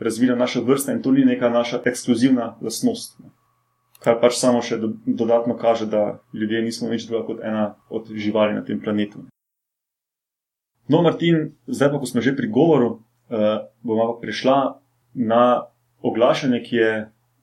razvila 0.00 0.36
naša 0.36 0.60
vrsta 0.60 0.92
in 0.92 1.02
to 1.02 1.12
ni 1.12 1.24
neka 1.24 1.50
naša 1.50 1.80
ekskluzivna 1.84 2.56
lastnost. 2.62 3.18
ne. 3.20 3.30
Kar 4.02 4.18
pač 4.18 4.34
samo 4.34 4.58
še 4.66 4.80
do, 4.82 4.88
dodatno 5.06 5.54
kaže, 5.54 5.86
da 5.86 6.18
ljudje 6.34 6.62
nismo 6.62 6.90
nič 6.90 7.06
druga 7.06 7.22
kot 7.26 7.42
ena 7.46 7.74
od 7.86 8.10
živali 8.10 8.56
na 8.56 8.64
tem 8.66 8.80
planetu. 8.82 9.22
No, 10.90 11.02
Martin, 11.06 11.52
zdaj 11.70 11.92
pa, 11.94 12.00
ko 12.02 12.06
smo 12.10 12.18
že 12.18 12.34
pri 12.34 12.50
govoru, 12.50 12.98
uh, 13.30 13.62
bomo 13.86 14.08
pa 14.10 14.16
prišla 14.26 14.56
na 15.14 15.70
oglašanje, 16.02 16.58
ki 16.66 16.76
je 16.76 16.90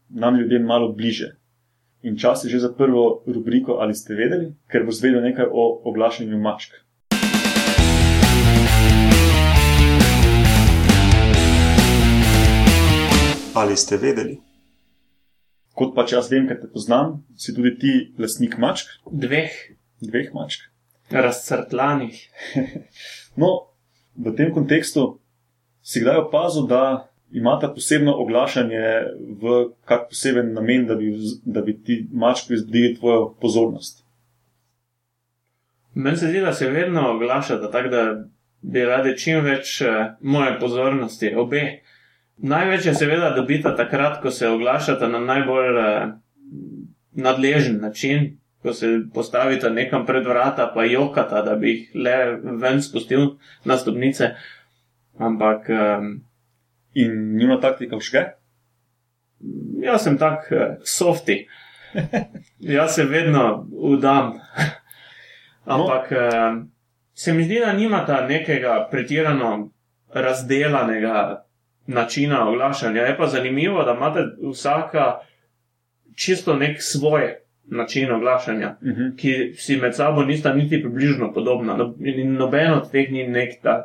nam 0.10 0.36
ljudem 0.36 0.68
malo 0.68 0.92
bliže. 0.92 1.40
In 2.04 2.20
čas 2.20 2.44
je 2.44 2.52
že 2.52 2.60
za 2.60 2.74
prvo 2.76 3.24
rubriko, 3.24 3.80
ali 3.80 3.96
ste 3.96 4.20
vedeli, 4.20 4.52
ker 4.68 4.84
bo 4.84 4.92
zvedel 4.92 5.24
nekaj 5.24 5.48
o 5.48 5.64
oglašanju 5.88 6.36
mačk. 6.36 6.76
Ali 13.56 13.76
ste 13.80 13.96
vedeli? 13.98 14.49
Kot 15.80 15.94
pač 15.96 16.12
jaz 16.12 16.28
vem, 16.32 16.48
ker 16.50 16.58
te 16.60 16.68
poznam, 16.68 17.22
si 17.40 17.54
tudi 17.56 17.72
ti 17.80 17.92
lastnik 18.20 18.58
mačk, 18.60 18.90
Dveh 19.08 19.54
dveh 20.04 20.34
mačk. 20.36 20.66
razcrtlanih. 21.10 22.18
No, 23.36 23.70
v 24.16 24.34
tem 24.36 24.52
kontekstu 24.54 25.20
si 25.82 26.02
kdaj 26.02 26.26
opazil, 26.26 26.68
da 26.68 27.08
imata 27.32 27.70
posebno 27.70 28.12
oglašanje 28.16 28.84
v 29.40 29.54
kak 29.86 30.10
poseben 30.10 30.52
namen, 30.54 30.86
da 30.86 30.96
bi, 30.96 31.14
da 31.46 31.62
bi 31.62 31.78
ti 31.78 32.08
mački 32.12 32.54
vzbudili 32.54 32.96
tvojo 32.96 33.36
pozornost. 33.42 34.04
Meni 35.94 36.18
se 36.18 36.28
zdi, 36.28 36.42
da 36.42 36.54
se 36.54 36.70
vedno 36.70 37.12
oglašata 37.12 37.72
tako, 37.72 37.90
da 37.90 38.04
bi 38.62 38.84
radi 38.86 39.18
čim 39.18 39.40
več 39.42 39.82
eh, 39.82 39.88
moje 40.22 40.60
pozornosti, 40.60 41.34
obe. 41.36 41.64
Največ 42.42 42.86
je 42.86 42.96
seveda 42.96 43.34
dobita 43.36 43.76
takrat, 43.76 44.22
ko 44.22 44.32
se 44.32 44.48
oglašata 44.48 45.08
na 45.08 45.20
najbolj 45.20 45.80
eh, 45.80 46.08
nadležen 47.12 47.82
način, 47.82 48.38
ko 48.62 48.74
se 48.74 48.88
postavita 49.14 49.70
nekam 49.70 50.06
pred 50.06 50.26
vrata, 50.28 50.72
pa 50.76 50.84
jokata, 50.84 51.42
da 51.42 51.56
bi 51.56 51.70
jih 51.70 51.92
le 51.96 52.18
ven 52.62 52.82
spustil 52.82 53.38
na 53.66 53.78
stopnice. 53.78 54.36
Ampak 55.20 55.70
eh, 55.70 56.10
In 56.94 57.38
njuna 57.38 57.60
taktika 57.62 58.00
všge? 58.00 58.24
jaz 59.84 60.04
sem 60.04 60.18
tak 60.18 60.52
eh, 60.52 60.78
softi. 60.84 61.48
Jaz 62.60 62.96
se 62.96 63.04
vedno 63.04 63.68
udam. 63.72 64.40
Ampak 65.66 66.12
eh, 66.12 66.54
se 67.14 67.34
mi 67.34 67.44
zdi, 67.44 67.60
da 67.60 67.74
nimata 67.74 68.28
nekega 68.28 68.88
pretirano 68.92 69.70
razdelanega 70.14 71.46
načina 71.88 72.50
oglašanja. 72.50 73.02
Je 73.02 73.18
pa 73.18 73.28
zanimivo, 73.28 73.84
da 73.84 73.94
imate 73.94 74.20
vsaka 74.52 75.20
čisto 76.16 76.56
nek 76.56 76.82
svoj 76.82 77.34
način 77.66 78.12
oglašanja, 78.12 78.76
Uh 78.82 78.88
-huh. 78.88 79.16
ki 79.18 79.54
si 79.56 79.78
med 79.78 79.96
sabo 79.96 80.24
nista 80.24 80.54
niti 80.54 80.82
približno 80.82 81.34
podobna. 81.34 81.78
No- 81.78 81.96
noben 82.26 82.72
od 82.74 82.92
teh 82.92 83.12
ni 83.12 83.28
nek 83.28 83.62
ta, 83.64 83.84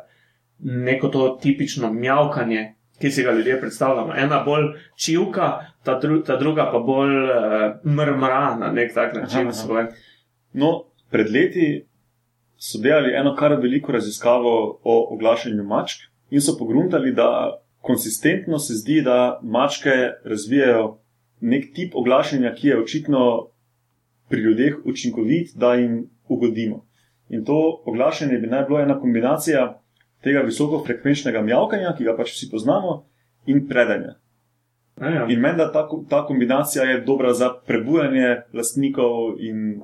neko 0.59 1.07
to 1.07 1.39
tipično 1.41 1.93
mjavkanje, 1.93 2.73
ki 3.01 3.11
si 3.11 3.23
ga 3.23 3.31
ljudje 3.31 3.59
predstavljamo. 3.59 4.13
Ena 4.15 4.43
bolj 4.43 4.63
čivka, 4.95 5.59
ta, 5.83 5.99
dru, 5.99 6.23
ta 6.23 6.37
druga 6.37 6.69
pa 6.71 6.79
bolj 6.79 7.15
uh, 7.23 7.31
mrmra 7.85 8.55
na 8.59 8.71
nek 8.71 8.93
tak 8.93 9.15
način 9.15 9.39
Aha, 9.39 9.47
aha. 9.47 9.51
svoj. 9.51 9.85
No, 10.53 10.83
pred 11.11 11.27
leti 11.31 11.85
so 12.57 12.81
delali 12.81 13.13
eno 13.13 13.35
kar 13.35 13.53
veliko 13.53 13.91
raziskavo 13.91 14.79
o 14.83 15.13
oglašanju 15.13 15.63
mačk 15.63 15.99
in 16.29 16.41
so 16.41 16.57
pogruntali, 16.59 17.11
da 17.11 17.59
konsistentno 17.85 18.59
se 18.59 18.73
zdi, 18.73 19.01
da 19.01 19.39
mačke 19.43 19.95
razvijajo 20.25 20.97
nek 21.41 21.73
tip 21.73 21.95
oglašanja, 21.95 22.53
ki 22.55 22.67
je 22.67 22.79
očitno 22.81 23.21
pri 24.29 24.41
ljudeh 24.41 24.75
učinkovit, 24.85 25.53
da 25.55 25.73
jim 25.73 26.09
ugodimo. 26.27 26.85
In 27.29 27.45
to 27.45 27.81
oglašanje 27.85 28.37
bi 28.37 28.47
naj 28.47 28.65
bilo 28.65 28.79
ena 28.79 28.99
kombinacija 28.99 29.81
tega 30.23 30.41
visokofrekvenčnega 30.41 31.41
mjavkanja, 31.41 31.93
ki 31.97 32.03
ga 32.03 32.15
pač 32.17 32.33
vsi 32.33 32.49
poznamo, 32.51 33.03
in 33.45 33.67
predanja. 33.67 34.15
Ja, 35.01 35.09
ja. 35.09 35.25
In 35.29 35.39
meni, 35.39 35.57
da 35.57 35.71
ta, 35.71 35.87
ta 36.09 36.25
kombinacija 36.25 36.83
je 36.83 37.01
dobra 37.01 37.33
za 37.33 37.49
prebujanje 37.67 38.41
lastnikov 38.53 39.35
in 39.39 39.81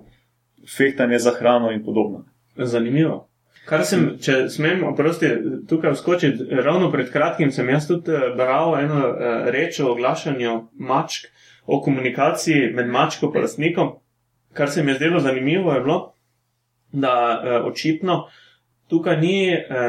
fehtanje 0.77 1.19
za 1.19 1.31
hrano 1.39 1.71
in 1.71 1.83
podobno. 1.85 2.25
Zanimivo. 2.57 3.30
Kar 3.69 3.83
sem, 3.85 4.07
če 4.17 4.47
smem, 4.49 4.81
oprosti, 4.89 5.29
tukaj 5.69 5.93
vskočiti, 5.93 6.47
ravno 6.65 6.89
pred 6.93 7.11
kratkim 7.13 7.51
sem 7.53 7.69
jaz 7.69 7.85
tudi 7.89 8.13
eh, 8.17 8.31
bral 8.37 8.73
eno 8.79 9.01
eh, 9.05 9.51
reč 9.53 9.79
o 9.79 9.91
oglašanju 9.91 10.55
mačk, 10.81 11.27
o 11.69 11.77
komunikaciji 11.85 12.71
med 12.73 12.89
mačko 12.89 13.29
in 13.29 13.45
lastnikom. 13.45 13.91
Kar 14.57 14.71
se 14.71 14.83
mi 14.83 14.91
je 14.91 14.97
zdelo 14.97 15.19
zanimivo, 15.21 15.73
je 15.73 15.83
bilo, 15.85 15.99
da 16.91 17.13
eh, 17.13 17.59
očitno 17.69 18.23
tukaj 18.91 19.21
ni 19.21 19.35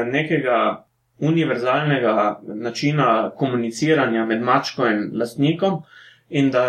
nekega 0.07 0.85
univerzalnega 1.19 2.13
načina 2.55 3.07
komuniciranja 3.35 4.23
med 4.25 4.41
mačko 4.41 4.87
in 4.87 5.09
lastnikom, 5.19 5.81
in 6.29 6.53
da 6.53 6.63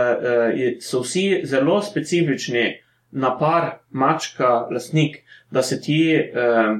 so 0.82 1.04
vsi 1.04 1.44
zelo 1.46 1.76
specifični 1.82 2.64
na 3.12 3.30
par 3.38 3.68
mačka-lastnik, 3.90 5.22
da 5.50 5.62
se 5.62 5.80
ti. 5.80 6.00
Eh, 6.16 6.74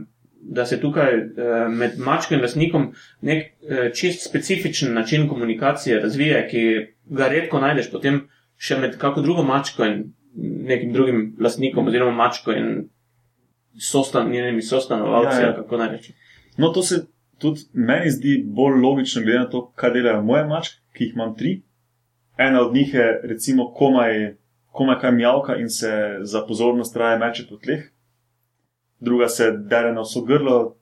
da 0.44 0.66
se 0.66 0.80
tukaj 0.80 1.14
eh, 1.14 1.68
med 1.68 1.98
mačko 1.98 2.34
in 2.34 2.40
lastnikom 2.40 2.90
nek 3.20 3.46
eh, 3.46 3.90
čist 3.94 4.28
specifičen 4.28 4.94
način 4.94 5.28
komunikacije 5.28 6.00
razvije, 6.00 6.48
ki 6.50 6.64
ga 7.04 7.28
redko 7.28 7.60
najdeš 7.60 7.90
potem 7.90 8.26
še 8.56 8.78
med 8.78 8.98
kako 8.98 9.22
drugo 9.24 9.42
mačko 9.42 9.84
in 9.84 10.12
nekim 10.68 10.92
drugim 10.92 11.36
lastnikom, 11.40 11.88
oziroma 11.88 12.12
mačko 12.12 12.52
in 12.52 12.88
sostan, 13.80 14.30
njenimi 14.30 14.62
sostanovalci, 14.62 15.40
Ja, 15.40 15.46
ja. 15.46 15.64
No, 16.56 16.68
to 16.72 16.82
se 16.82 17.06
tudi 17.38 17.60
meni 17.72 18.10
zdi 18.10 18.42
bolj 18.46 18.80
logično, 18.82 19.22
glede 19.22 19.38
na 19.38 19.48
to, 19.50 19.66
kaj 19.74 19.90
delajo 19.90 20.22
moje 20.22 20.44
mačke, 20.46 20.80
ki 20.94 21.04
jih 21.04 21.14
imam 21.14 21.34
tri. 21.36 21.62
Ena 22.38 22.62
od 22.66 22.74
njih 22.74 22.94
je, 22.94 23.06
recimo, 23.22 23.70
komaj, 23.74 24.34
komaj 24.72 24.98
kaj 25.00 25.12
mjavka 25.12 25.56
in 25.56 25.70
se 25.70 25.92
za 26.22 26.46
pozornost 26.46 26.96
raje 26.96 27.18
meče 27.18 27.46
po 27.50 27.56
tleh, 27.56 27.84
druga 29.04 29.28
se 29.28 29.50
dere 29.70 29.92
na 29.92 30.02
vso 30.02 30.24
grlo 30.24 30.76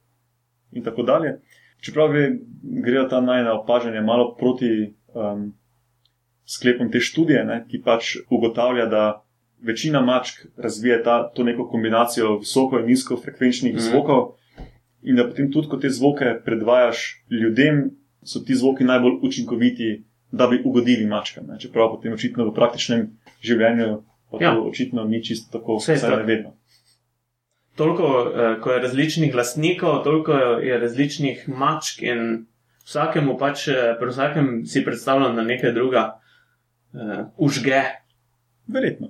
in 0.73 0.85
tako 0.85 1.03
dalje. 1.03 1.41
Čeprav 1.83 2.13
gre, 2.13 2.29
grejo 2.63 3.09
ta 3.11 3.21
najna 3.21 3.57
opažanja 3.61 4.03
malo 4.03 4.35
proti 4.39 4.95
um, 5.15 5.53
sklepom 6.47 6.91
te 6.91 7.01
študije, 7.01 7.45
ne, 7.45 7.65
ki 7.69 7.83
pač 7.83 8.17
ugotavlja, 8.31 8.87
da 8.87 9.25
večina 9.63 10.01
mačk 10.01 10.47
razvije 10.57 11.03
ta, 11.03 11.23
to 11.35 11.45
neko 11.45 11.69
kombinacijo 11.69 12.39
visoko 12.39 12.79
in 12.79 12.87
nizko 12.87 13.17
frekvenčnih 13.17 13.75
mm. 13.75 13.79
zvokov, 13.91 14.33
in 15.03 15.17
da 15.17 15.27
potem 15.29 15.51
tudi, 15.53 15.69
ko 15.69 15.77
te 15.77 15.91
zvoke 15.91 16.37
predvajaš 16.45 17.25
ljudem, 17.31 17.91
so 18.23 18.41
ti 18.41 18.55
zvoki 18.55 18.85
najbolj 18.85 19.19
učinkoviti, 19.23 20.05
da 20.33 20.47
bi 20.47 20.63
ugodili 20.65 21.07
mačkam. 21.07 21.47
Ne. 21.47 21.59
Čeprav 21.59 21.91
potem 21.97 22.13
očitno 22.13 22.47
v 22.49 22.55
praktičnem 22.55 23.09
življenju 23.43 24.03
pa 24.31 24.39
Ja. 24.41 24.55
to 24.55 24.63
očitno 24.65 25.05
ni 25.05 25.25
čisto 25.25 25.59
tako, 25.59 25.79
tako. 25.85 26.17
ne 26.17 26.23
vedno. 26.23 26.55
Toliko, 27.77 28.33
eh, 28.37 28.61
ko 28.61 28.73
je 28.73 28.81
različnih 28.81 29.35
lastnikov, 29.35 30.03
toliko 30.05 30.33
je 30.61 30.79
različnih 30.79 31.49
mačk 31.49 32.03
in 32.03 32.47
vsakemu 32.85 33.39
pač, 33.39 33.69
eh, 33.69 33.97
pri 34.01 34.09
vsakem 34.11 34.67
si 34.67 34.85
predstavljam, 34.85 35.37
da 35.37 35.43
nekaj 35.43 35.73
druga 35.73 36.21
uh, 36.93 37.27
užge. 37.37 37.83
Verjetno. 38.67 39.09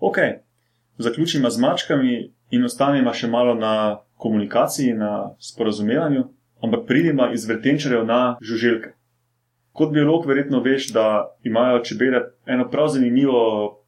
Ok, 0.00 0.16
zaključimo 0.98 1.50
z 1.50 1.60
mačkami 1.60 2.32
in 2.50 2.64
ostanemo 2.64 3.12
še 3.14 3.28
malo 3.28 3.54
na 3.54 3.98
komunikaciji, 4.16 4.94
na 4.94 5.34
sporazumevanju, 5.38 6.24
ampak 6.62 6.86
pridimo 6.86 7.28
iz 7.32 7.44
vrtenčarjev 7.48 8.06
na 8.06 8.38
žuželke. 8.40 8.94
Kot 9.72 9.92
biolog, 9.92 10.26
verjetno 10.26 10.62
veš, 10.62 10.88
da 10.92 11.36
imajo 11.44 11.84
čebele 11.84 12.24
eno 12.46 12.70
prav 12.70 12.88
zanimivo 12.88 13.84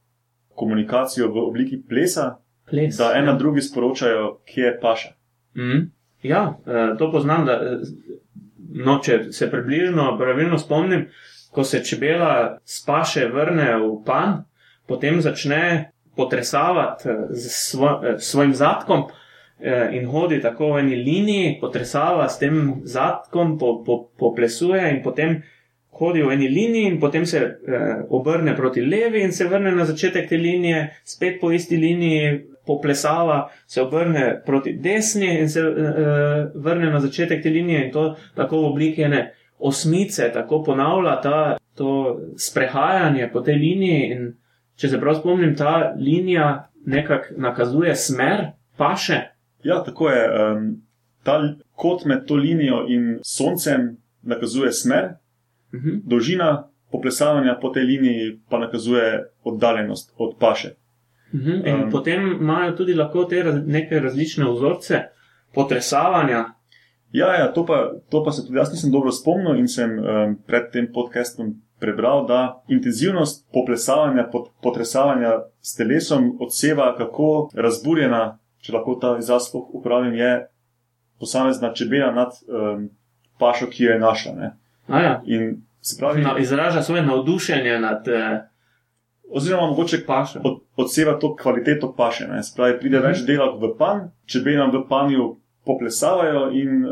komunikacijo 0.54 1.32
v 1.32 1.46
obliki 1.48 1.80
plesa, 1.88 2.36
Ples. 2.70 2.96
da 2.96 3.12
ena 3.16 3.33
ja. 3.33 3.38
drugi 3.38 3.62
sporočajo, 3.62 4.40
kje 4.44 4.64
je 4.64 4.80
paša. 4.80 5.09
Mm. 5.56 5.90
Ja, 6.22 6.59
eh, 6.66 6.94
to 6.98 7.12
poznam. 7.12 7.46
Da, 7.46 7.52
eh, 7.52 7.78
no, 8.72 8.98
če 9.02 9.33
se 9.33 9.50
približno 9.50 10.18
pravilno 10.18 10.59
spomnim, 10.59 11.09
ko 11.50 11.64
se 11.64 11.85
čebela 11.85 12.59
spaše 12.64 13.26
vrne 13.28 13.74
v 13.76 13.96
pan, 14.06 14.44
potem 14.87 15.20
začne 15.20 15.90
potresavati 16.16 17.09
eh, 17.09 17.26
z 17.30 17.50
svo, 17.50 18.00
eh, 18.04 18.18
svojim 18.18 18.54
zadkom 18.54 19.06
eh, 19.61 19.88
in 19.92 20.06
hodi 20.06 20.40
tako 20.40 20.74
v 20.74 20.85
eni 20.85 20.96
liniji, 20.96 21.59
potresava 21.61 22.28
s 22.28 22.38
tem 22.38 22.83
zadkom, 22.85 23.59
po, 23.59 23.83
po, 23.85 24.04
poplesuje 24.18 24.90
in 24.90 25.02
potem 25.02 25.42
hodi 26.00 26.22
v 26.22 26.33
eni 26.33 26.48
liniji 26.48 26.92
in 26.94 27.00
potem 27.00 27.26
se 27.26 27.38
eh, 27.38 28.02
obrne 28.09 28.56
proti 28.56 28.80
levi 28.80 29.22
in 29.22 29.33
se 29.33 29.48
vrne 29.48 29.74
na 29.76 29.85
začetek 29.85 30.28
te 30.28 30.37
linije, 30.37 30.88
spet 31.04 31.40
po 31.40 31.52
isti 31.52 31.76
liniji 31.76 32.49
poplesava, 32.66 33.49
se 33.66 33.83
obrne 33.83 34.42
proti 34.46 34.73
desni 34.73 35.38
in 35.40 35.49
se 35.49 35.61
eh, 35.61 36.51
vrne 36.55 36.90
na 36.90 37.01
začetek 37.01 37.42
te 37.42 37.51
linije 37.51 37.87
in 37.87 37.92
to 37.92 38.16
tako 38.35 38.61
v 38.61 38.73
obliki 38.73 39.03
ene 39.03 39.33
osmice, 39.59 40.31
tako 40.33 40.62
ponavlja 40.62 41.20
ta, 41.20 41.57
to 41.75 42.20
sprehajanje 42.37 43.31
po 43.33 43.40
tej 43.40 43.55
liniji 43.55 44.12
in 44.12 44.29
če 44.77 44.88
se 44.88 45.01
prav 45.01 45.18
spomnim, 45.20 45.57
ta 45.57 45.92
linija 45.96 46.70
nekako 46.87 47.35
nakazuje 47.37 47.94
smer, 47.96 48.46
paše. 48.77 49.20
Ja, 49.64 49.83
tako 49.85 50.09
je. 50.11 50.23
Um, 50.29 50.70
ta 51.23 51.37
kot 51.77 52.05
med 52.05 52.25
to 52.27 52.35
linijo 52.35 52.87
in 52.88 53.18
soncem 53.23 53.96
nakazuje 54.23 54.73
smer, 54.73 55.20
Uh 55.73 55.81
-huh. 55.81 56.01
dolžina 56.05 56.68
poplesavanja 56.90 57.59
po 57.61 57.68
tej 57.68 57.83
liniji 57.83 58.40
pa 58.49 58.59
nakazuje 58.59 59.25
oddaljenost 59.44 60.14
od 60.16 60.37
paše. 60.40 60.75
Uh 61.32 61.40
-huh. 61.40 61.68
In 61.68 61.84
Um. 61.84 61.90
potem 61.90 62.32
imajo 62.32 62.72
tudi 62.76 62.94
lahko 62.94 63.24
te 63.24 63.42
raz, 63.42 63.54
neke 63.66 64.00
različne 64.00 64.50
vzorce 64.50 65.02
potresavanja. 65.54 66.44
Ja, 67.12 67.34
ja 67.34 67.52
to, 67.52 67.66
pa, 67.66 67.92
to 68.10 68.24
pa 68.24 68.32
se 68.32 68.46
tudi 68.46 68.58
jaz 68.58 68.70
nisem 68.72 68.92
dobro 68.92 69.12
spomnil 69.12 69.56
in 69.58 69.68
sem 69.68 69.98
um, 69.98 70.38
pred 70.46 70.70
tem 70.72 70.92
podcastom 70.94 71.54
prebral, 71.80 72.26
da 72.26 72.62
intenzivnost 72.68 73.48
poplesavanja, 73.52 74.28
pot, 74.32 74.48
potresavanja 74.62 75.30
s 75.60 75.76
telesom 75.76 76.36
odseva, 76.40 76.96
kako 76.96 77.50
razburjena, 77.54 78.38
če 78.60 78.72
lahko 78.72 78.94
ta 78.94 79.16
izraz 79.18 79.48
sploh 79.48 79.64
uporabim, 79.72 80.14
je 80.14 80.46
posamezna 81.20 81.72
čebela 81.74 82.12
nad 82.12 82.28
um, 82.46 82.90
pašo, 83.38 83.66
ki 83.66 83.84
jo 83.84 83.92
je 83.92 83.98
našla. 83.98 84.52
Ja, 84.88 85.22
In 85.24 85.62
se 85.80 85.96
pravi, 85.98 86.22
na, 86.22 86.38
izraža 86.38 86.82
svoje 86.82 87.02
navdušenje 87.02 87.78
nad 87.78 88.08
eh, 88.08 88.40
oziroma 89.30 89.66
mogoče 89.66 90.04
pašo. 90.06 90.40
od, 90.44 90.60
odseva 90.80 91.18
to 91.18 91.34
kvaliteto 91.36 91.94
paše. 91.96 92.26
Ne. 92.28 92.42
Se 92.42 92.52
pravi, 92.56 92.78
pride 92.80 92.98
Mhm. 92.98 93.06
več 93.06 93.22
delov 93.26 93.60
v 93.62 93.74
pan, 93.78 94.10
čebelam 94.26 94.70
v 94.70 94.84
panju 94.88 95.36
poplesavajo 95.66 96.50
in 96.52 96.90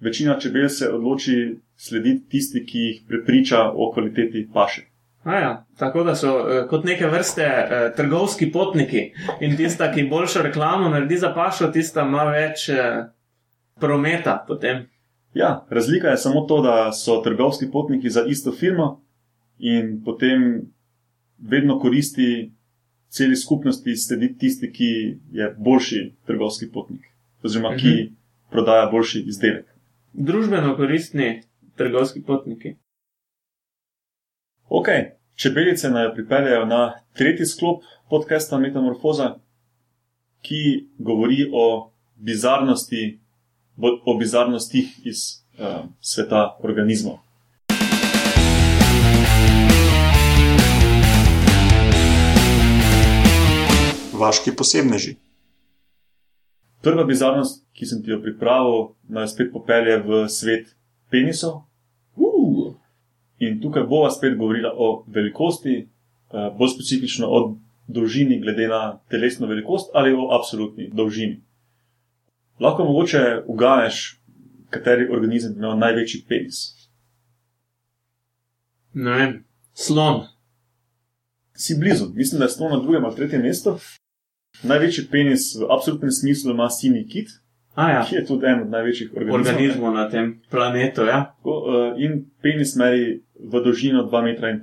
večina 0.00 0.38
čebel 0.40 0.68
se 0.68 0.88
odloči 0.88 1.56
slediti 1.76 2.28
tisti, 2.28 2.64
ki 2.66 2.78
jih 2.78 3.02
prepriča 3.08 3.70
o 3.74 3.92
kvaliteti 3.92 4.48
paše. 4.54 4.82
Ja, 5.26 5.66
tako 5.78 6.02
da 6.04 6.14
so 6.14 6.28
eh, 6.28 6.66
kot 6.68 6.84
neke 6.84 7.06
vrste 7.06 7.42
eh, 7.42 7.92
trgovski 7.96 8.52
potniki 8.52 9.12
in 9.40 9.56
tista, 9.56 9.92
ki 9.92 10.08
boljšo 10.10 10.42
reklamo 10.42 10.88
naredi 10.88 11.16
za 11.16 11.32
pašo, 11.34 11.70
tista 11.72 12.02
ima 12.02 12.24
več 12.24 12.68
eh, 12.68 13.06
prometa 13.80 14.44
potem. 14.48 14.84
Ja, 15.34 15.66
razlika 15.70 16.08
je 16.08 16.16
samo 16.16 16.40
to, 16.40 16.60
da 16.62 16.92
so 16.92 17.22
trgovski 17.24 17.70
potniki 17.72 18.10
za 18.10 18.24
isto 18.28 18.52
firmo 18.52 19.00
in 19.58 20.02
potem 20.04 20.62
vedno 21.38 21.78
koristi 21.78 22.52
celi 23.08 23.36
skupnosti 23.36 23.96
slediti 23.96 24.38
tisti, 24.38 24.72
ki 24.72 25.18
je 25.32 25.54
boljši 25.58 26.12
trgovski 26.26 26.70
potnik 26.72 27.00
oziroma 27.42 27.76
ki 27.76 27.88
Mhm. 27.88 28.14
prodaja 28.50 28.90
boljši 28.90 29.24
izdelek. 29.26 29.66
Družbeno 30.12 30.76
koristni 30.76 31.42
trgovski 31.76 32.22
potniki. 32.22 32.74
Ok, 34.68 34.86
čebelice 35.34 35.90
naj 35.90 36.14
pripeljejo 36.14 36.64
na 36.66 36.92
tretji 37.12 37.46
sklop 37.46 37.82
podcasta 38.10 38.58
Metamorfoza, 38.58 39.34
ki 40.42 40.88
govori 40.98 41.50
o 41.52 41.92
bizarnosti, 42.16 43.18
o 44.06 44.18
bizarnostih 44.18 45.06
iz 45.06 45.16
uh, 45.58 45.84
sveta 46.00 46.58
organizmov. 46.62 47.18
Vaški 54.24 54.54
posebneži. 54.56 55.16
Prva 56.84 57.04
bizarnost, 57.04 57.62
ki 57.76 57.86
sem 57.88 58.02
ti 58.04 58.12
jo 58.12 58.20
pripravil, 58.22 58.94
naj 59.08 59.30
spet 59.32 59.52
popelje 59.52 60.00
v 60.04 60.24
svet 60.32 60.74
penisov. 61.12 61.62
Uh, 62.16 62.74
In 63.38 63.60
tukaj 63.60 63.86
bova 63.90 64.10
spet 64.10 64.36
govorila 64.38 64.70
o 64.76 65.04
velikosti, 65.06 65.74
eh, 65.74 66.50
bolj 66.58 66.68
specifično 66.68 67.26
o 67.28 67.56
dolžini, 67.86 68.40
glede 68.40 68.68
na 68.68 68.98
telesno 69.10 69.46
velikost 69.46 69.90
ali 69.94 70.12
o 70.12 70.28
absolutni 70.32 70.90
dolžini. 70.92 71.42
Lahko 72.60 72.84
mogoče 72.84 73.42
uganeš, 73.46 74.20
kateri 74.70 75.08
organizem 75.10 75.54
ima 75.58 75.74
največji 75.74 76.24
penis. 76.28 76.70
ne 78.94 79.10
vem, 79.10 79.44
slon. 79.72 80.26
Si 81.52 81.74
blizu, 81.78 82.08
mislim, 82.14 82.38
da 82.38 82.44
je 82.44 82.50
slon 82.50 82.70
na 82.72 82.78
drugem 82.78 83.04
ali 83.04 83.16
tretjem 83.16 83.42
mestu. 83.42 83.78
Največji 84.62 85.08
penis 85.10 85.56
v 85.60 85.66
absolutnem 85.70 86.10
smislu 86.10 86.50
ima 86.50 86.70
sinji 86.70 87.06
kit, 87.08 87.28
A 87.74 87.90
ja, 87.90 88.04
ki 88.06 88.14
je 88.14 88.26
tudi 88.26 88.46
en 88.46 88.60
od 88.62 88.70
največjih 88.70 89.10
organizmov. 89.16 89.40
organizmov 89.40 89.94
na 89.94 90.08
tem 90.10 90.40
planetu. 90.50 91.02
Ja. 91.02 91.34
Tako, 91.36 91.54
eh, 91.98 92.04
In 92.04 92.30
penis 92.42 92.76
meri 92.76 93.24
v 93.34 93.60
dolžino 93.64 94.04
2,5 94.06 94.44
m. 94.44 94.60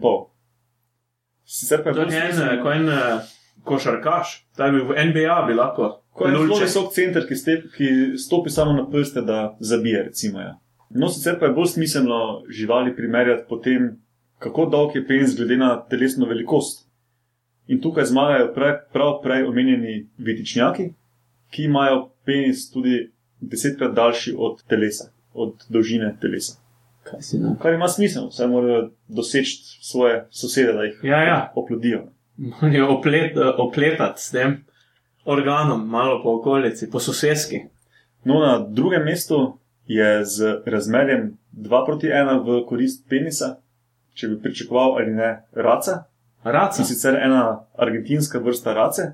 Sicer 1.43 1.83
pa 1.83 1.89
je 1.89 1.95
To 1.95 2.01
en, 2.01 2.61
ko 2.63 2.71
en 2.71 2.89
eh, 2.89 3.19
košarkaš, 3.63 4.47
ta 4.55 4.71
bi 4.71 4.79
v 4.79 4.95
NBA 5.11 5.41
bi 5.47 5.53
lahko. 5.53 5.97
Ko 6.11 6.27
je 6.27 6.31
zelo 6.31 6.59
visok 6.59 6.93
center, 6.93 7.27
ki, 7.27 7.35
step, 7.35 7.63
ki 7.75 8.17
stopi 8.17 8.49
samo 8.49 8.73
na 8.73 8.87
prste, 8.89 9.21
da 9.21 9.57
zabije. 9.59 10.03
Recimo, 10.03 10.39
ja. 10.39 10.55
No, 10.89 11.09
sicer 11.09 11.39
pa 11.39 11.45
je 11.45 11.53
bolj 11.53 11.67
smiselno 11.67 12.43
živali 12.49 12.95
primerjati 12.95 13.43
po 13.49 13.57
tem, 13.57 13.99
kako 14.39 14.65
dolg 14.65 14.95
je 14.95 15.07
penis 15.07 15.35
glede 15.35 15.57
na 15.57 15.85
telesno 15.89 16.25
velikost. 16.25 16.87
In 17.71 17.79
tukaj 17.81 18.05
zmagajo 18.05 18.49
prav, 18.53 18.77
prav 18.93 19.13
prej 19.23 19.45
omenjeni 19.47 19.93
vitičnjaki, 20.17 20.89
ki 21.49 21.63
imajo 21.63 22.09
penis 22.25 22.65
tudi 22.71 22.97
desetkrat 23.39 23.93
daljši 23.95 24.33
od 24.37 24.63
telesa, 24.67 25.07
od 25.33 25.63
dolžine 25.69 26.11
telesa. 26.21 26.57
Kaj 27.03 27.21
si 27.21 27.39
na? 27.39 27.55
Kar 27.61 27.73
ima 27.73 27.87
smisel, 27.87 28.27
saj 28.31 28.47
morajo 28.47 28.81
doseči 29.07 29.55
svoje 29.81 30.25
sosede, 30.29 30.73
da 30.73 30.83
jih 30.83 30.99
Ja, 31.03 31.23
ja. 31.23 31.39
oplodijo. 31.55 32.03
Morajo 32.37 32.89
oplet, 32.97 33.37
opletati 33.57 34.21
s 34.21 34.31
tem 34.31 34.57
organom, 35.25 35.87
malo 35.89 36.19
po 36.23 36.35
okolici, 36.35 36.89
po 36.89 36.99
sosedski. 36.99 37.63
No, 38.23 38.39
na 38.39 38.59
drugem 38.59 39.03
mestu 39.03 39.57
je 39.87 40.25
z 40.25 40.61
razmerjem 40.65 41.37
2 41.53 41.85
proti 41.85 42.07
1 42.07 42.43
v 42.45 42.65
korist 42.67 43.07
penisa, 43.09 43.55
če 44.13 44.27
bi 44.27 44.41
pričakoval 44.41 44.97
ali 44.97 45.11
ne, 45.11 45.31
raca. 45.53 46.03
Raca. 46.43 46.81
In 46.81 46.85
sicer 46.85 47.15
ena 47.15 47.65
argentinska 47.77 48.39
vrsta 48.39 48.73
race. 48.73 49.13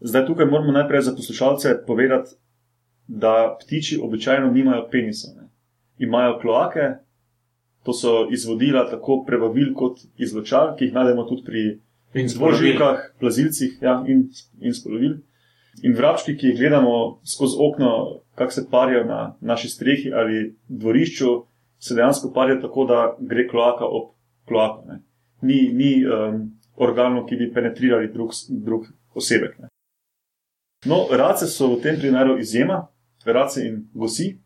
Zdaj 0.00 0.26
tukaj 0.26 0.46
moramo 0.46 0.72
najprej 0.72 1.02
za 1.02 1.14
poslušalce 1.16 1.74
povedati, 1.86 2.30
da 3.06 3.56
ptiči 3.60 3.98
običajno 4.02 4.50
nimajo 4.50 4.88
penisov. 4.90 5.36
Ne. 5.36 5.48
Imajo 5.98 6.38
kloake, 6.38 6.80
to 7.82 7.92
so 7.92 8.28
izvodila 8.30 8.90
tako 8.90 9.24
prebavil 9.26 9.74
kot 9.74 9.98
izločal, 10.16 10.76
ki 10.76 10.84
jih 10.84 10.94
najdemo 10.94 11.24
tudi 11.24 11.42
pri 12.12 12.28
zvožilkah, 12.28 12.98
plazilcih 13.20 13.78
ja, 13.82 14.04
in, 14.06 14.28
in 14.60 14.74
spolovil. 14.74 15.18
In 15.82 15.94
vrabčki, 15.94 16.36
ki 16.36 16.52
jih 16.52 16.58
gledamo 16.58 17.20
skozi 17.24 17.56
okno, 17.60 18.20
kako 18.34 18.52
se 18.52 18.66
parijo 18.70 19.04
na 19.04 19.36
naši 19.40 19.68
strehi 19.68 20.12
ali 20.12 20.56
dvorišču, 20.68 21.44
se 21.78 21.94
dejansko 21.94 22.32
parijo 22.34 22.60
tako, 22.60 22.84
da 22.84 23.16
gre 23.20 23.48
kloaka 23.48 23.84
ob 23.84 24.10
kloako. 24.48 24.84
Ne. 24.88 25.02
Ni, 25.40 25.72
ni 25.72 25.92
um, 26.06 26.40
organov, 26.76 27.26
ki 27.28 27.36
bi 27.36 27.52
penetrirali 27.54 28.12
drug, 28.12 28.32
drug 28.48 28.86
osebek. 29.14 29.58
Ne. 29.58 29.68
No, 30.86 31.06
race 31.10 31.46
so 31.46 31.72
v 31.74 31.80
tem 31.82 31.98
primeru 31.98 32.38
izjema, 32.38 32.86
race 33.26 33.64
in 33.66 33.82
gosi, 33.94 34.36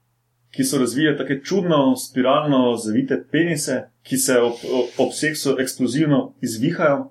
ki 0.52 0.64
so 0.64 0.78
razvile 0.80 1.16
tako 1.16 1.38
čudno, 1.44 1.96
spiralno 1.96 2.76
zavite 2.76 3.24
penise, 3.30 3.82
ki 4.02 4.16
se 4.16 4.38
ob, 4.40 4.60
ob 4.98 5.12
seksu 5.12 5.56
eksplozivno 5.60 6.34
izvihajo. 6.40 7.08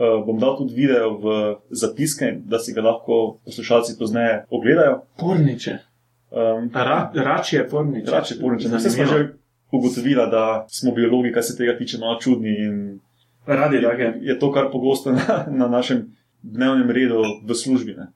Uh, 0.00 0.22
bom 0.26 0.38
dal 0.38 0.54
tudi 0.56 0.74
video 0.74 1.10
v 1.18 1.32
zapiske, 1.76 2.30
da 2.46 2.58
si 2.58 2.72
ga 2.72 2.80
lahko 2.80 3.40
poslušalci 3.44 3.98
pozneje 3.98 4.44
ogledajo. 4.48 5.02
Porniče. 5.18 5.76
Um, 6.30 6.70
Ra, 6.74 7.10
rač 7.14 7.52
je 7.52 7.66
porniče. 7.68 8.10
Rače 8.10 8.38
porniče. 8.40 8.70
Vse 8.70 8.90
smo 8.90 9.04
že 9.04 9.18
ugotovili, 9.72 10.26
da 10.30 10.66
smo 10.70 10.94
biologi, 10.94 11.32
kar 11.32 11.42
se 11.42 11.56
tega 11.56 11.76
tiče, 11.78 11.98
malo 11.98 12.20
čudni 12.20 12.54
in 12.64 13.00
Radi 13.46 13.80
take. 13.82 14.02
je, 14.02 14.14
je 14.20 14.38
to 14.38 14.52
kar 14.52 14.70
pogosto 14.72 15.12
na, 15.12 15.46
na 15.50 15.68
našem 15.68 16.16
dnevnem 16.42 16.90
redu 16.90 17.22
v 17.44 17.54
službi. 17.54 17.94
Ne. 17.96 18.06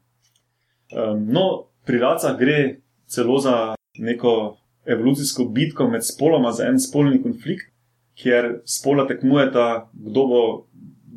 Um, 0.92 1.26
no, 1.28 1.68
pri 1.84 1.98
racah 1.98 2.38
gre 2.38 2.80
celo 3.06 3.38
za 3.38 3.74
neko 3.98 4.56
evolucijsko 4.86 5.44
bitko 5.44 5.88
med 5.88 6.04
spoloma, 6.04 6.52
za 6.52 6.68
en 6.68 6.80
spolni 6.80 7.22
konflikt, 7.22 7.72
kjer 8.14 8.60
spola 8.64 9.06
tekmujeta, 9.08 9.90
kdo 9.92 10.26
bo 10.26 10.42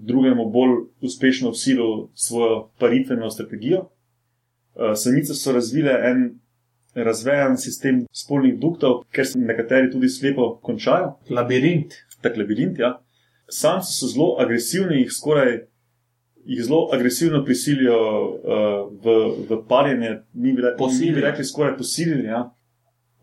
drugemu 0.07 0.49
bolj 0.49 0.75
uspešno 1.01 1.51
vsilo 1.51 2.09
svojo 2.15 2.69
paritveno 2.79 3.29
strategijo. 3.29 3.89
Uh, 4.75 4.95
samice 4.95 5.33
so 5.33 5.51
razvile 5.51 5.93
en 6.03 6.39
razvejan 6.95 7.57
sistem 7.57 8.05
spolnih 8.11 8.55
duktov, 8.59 9.03
ker 9.11 9.27
se 9.27 9.39
nekateri 9.39 9.91
tudi 9.91 10.09
slepo 10.09 10.55
končajo. 10.63 11.17
Labirint. 11.29 11.93
Tak 12.21 12.37
labirint, 12.37 12.79
ja. 12.79 12.97
Samci 13.49 13.93
so 13.93 14.07
zelo 14.07 14.35
agresivni, 14.39 15.01
jih 15.01 15.11
skoraj. 15.11 15.59
Jih 16.47 16.63
zelo 16.63 16.89
agresivno 16.93 17.43
prisilijo 17.45 17.97
uh, 17.99 18.35
v, 19.03 19.15
v 19.49 19.57
parjenje, 19.67 20.21
mi 20.33 20.53
bi, 20.53 20.61
re, 20.61 20.75
mi 20.79 21.11
bi 21.11 21.21
rekli, 21.21 21.45
skoraj 21.45 21.77
posilili. 21.77 22.27
Ja. 22.27 22.45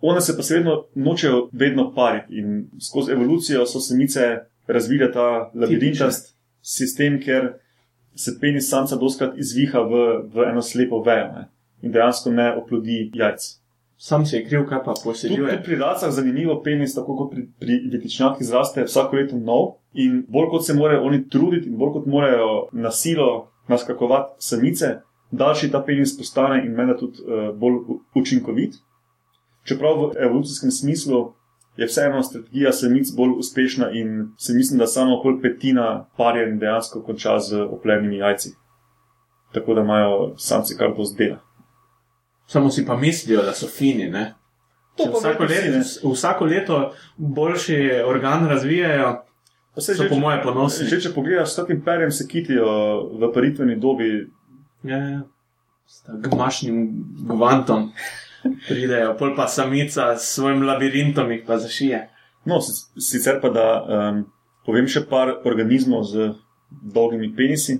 One 0.00 0.20
se 0.20 0.36
pa 0.36 0.42
se 0.42 0.54
vedno 0.54 0.84
nočejo 0.94 1.48
vedno 1.52 1.94
pariti 1.94 2.38
in 2.38 2.66
skozi 2.80 3.12
evolucijo 3.12 3.66
so 3.66 3.80
samice 3.80 4.38
razvile 4.66 5.12
ta 5.12 5.50
labirintast 5.54 6.36
sistem, 6.62 7.20
ker 7.20 7.54
se 8.14 8.36
penis 8.40 8.68
samca 8.68 8.96
doskrat 8.96 9.38
izviha 9.38 9.80
v, 9.80 10.04
v 10.34 10.48
eno 10.50 10.62
slepo 10.62 11.02
vejo 11.02 11.30
ne, 11.32 11.48
in 11.82 11.92
dejansko 11.92 12.30
ne 12.30 12.50
oplodi 12.56 13.10
jajc. 13.14 13.63
Sam 13.96 14.26
si 14.26 14.36
je 14.36 14.44
kriv, 14.46 14.66
kaj 14.68 14.82
pa. 14.84 14.94
Tudi 14.94 15.58
pri 15.64 15.76
racah 15.76 16.10
zanimivo 16.10 16.58
penis, 16.62 16.94
tako 16.94 17.16
kot 17.16 17.30
pri, 17.30 17.46
pri 17.60 17.78
vetičnjakih, 17.92 18.46
zraste 18.46 18.84
vsako 18.84 19.16
leto 19.16 19.36
nov 19.38 19.76
in 19.92 20.24
bolj 20.28 20.50
kot 20.50 20.66
se 20.66 20.74
morajo 20.74 21.04
oni 21.06 21.28
truditi 21.28 21.70
in 21.70 21.78
bolj 21.78 21.92
kot 21.98 22.06
morajo 22.06 22.48
na 22.72 22.90
silo 22.90 23.52
naskakovati 23.68 24.34
samice, 24.38 24.96
daljši 25.30 25.70
ta 25.70 25.82
penis 25.86 26.16
postane 26.18 26.64
in 26.66 26.74
meni 26.74 26.98
tudi 26.98 27.22
uh, 27.22 27.54
bolj 27.56 27.78
učinkovit. 28.14 28.74
Čeprav 29.64 30.02
v 30.02 30.10
evolucijskem 30.26 30.70
smislu 30.70 31.32
je 31.76 31.86
vseeno 31.86 32.22
strategija 32.22 32.72
samic 32.72 33.14
bolj 33.16 33.38
uspešna 33.38 33.90
in 33.90 34.28
se 34.38 34.54
mislim, 34.54 34.78
da 34.78 34.86
samo 34.86 35.18
okoli 35.18 35.40
petina 35.42 36.06
parjen 36.16 36.58
dejansko 36.58 37.02
konča 37.02 37.38
z 37.38 37.62
oplenimi 37.62 38.16
jajci. 38.16 38.50
Tako 39.52 39.74
da 39.74 39.80
imajo 39.80 40.34
samci 40.36 40.76
kar 40.78 40.96
dosti 40.96 41.24
dela. 41.24 41.38
Samo 42.46 42.70
si 42.70 42.86
pa 42.86 42.96
mislijo, 42.96 43.42
da 43.42 43.52
so 43.52 43.66
fini. 43.66 44.08
Ne? 44.10 44.34
Vsako, 44.98 45.44
let, 45.44 45.86
vsako 46.12 46.44
leto 46.44 46.94
boljši 47.16 47.78
organ 48.06 48.48
razvijajo, 48.48 49.24
pa 49.74 49.80
se 49.80 49.94
že 49.94 50.08
po 50.08 50.18
moje 50.18 50.42
ponosni. 50.42 50.86
Že 50.86 51.00
če 51.00 51.14
pogledaš, 51.14 51.52
s 51.52 51.56
kakim 51.56 51.80
perjem 51.84 52.10
se 52.10 52.28
kitijo 52.28 52.66
v 53.20 53.32
paritveni 53.34 53.76
dobi. 53.80 54.10
Ja, 54.82 54.98
ja. 54.98 55.22
s 55.86 56.04
gmašnim 56.28 57.04
gvantom 57.26 57.90
pridejo, 58.68 59.16
pol 59.18 59.34
pa 59.36 59.48
samica 59.48 60.16
s 60.16 60.34
svojim 60.34 60.62
labirintom 60.62 61.32
jih 61.32 61.42
pa 61.46 61.58
zašije. 61.58 62.08
No, 62.44 62.60
sicer 63.00 63.40
pa 63.40 63.48
da 63.48 63.66
um, 63.80 64.24
povem 64.66 64.88
še 64.88 65.06
par 65.08 65.32
organizmov 65.44 66.04
z 66.10 66.30
dolgimi 66.70 67.32
penisi. 67.36 67.78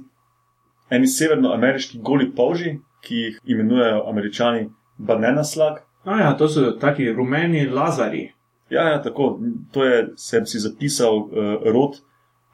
Eni 0.93 1.09
severnoameriški 1.09 2.01
goli 2.05 2.31
polži, 2.37 2.79
ki 3.05 3.21
jih 3.21 3.39
imenujejo 3.45 4.05
američani 4.11 4.69
banana 4.99 5.45
slag. 5.45 5.83
A 6.05 6.21
ja, 6.21 6.33
to 6.37 6.49
so 6.49 6.73
taki 6.81 7.13
rumeni 7.13 7.67
lazari. 7.67 8.33
Ja, 8.71 8.89
ja, 8.89 9.03
tako. 9.03 9.39
To 9.73 9.85
je, 9.85 10.09
sem 10.17 10.47
si 10.47 10.59
zapisal, 10.59 11.17
uh, 11.17 11.29
rod 11.73 12.01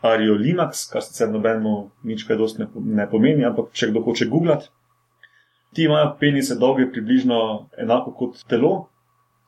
Ariolimax, 0.02 0.86
kar 0.92 1.02
sicer 1.04 1.28
nobenemu 1.28 1.90
nič 2.04 2.24
kaj 2.24 2.38
dosti 2.40 2.62
ne, 2.62 2.68
ne 3.00 3.06
pomeni, 3.10 3.44
ampak 3.44 3.72
če 3.76 3.90
kdo 3.90 4.02
hoče 4.04 4.28
googlati. 4.32 4.70
Ti 5.76 5.84
imajo 5.86 6.14
penise 6.20 6.56
dolge 6.58 6.88
približno 6.90 7.40
enako 7.78 8.14
kot 8.16 8.40
telo, 8.48 8.88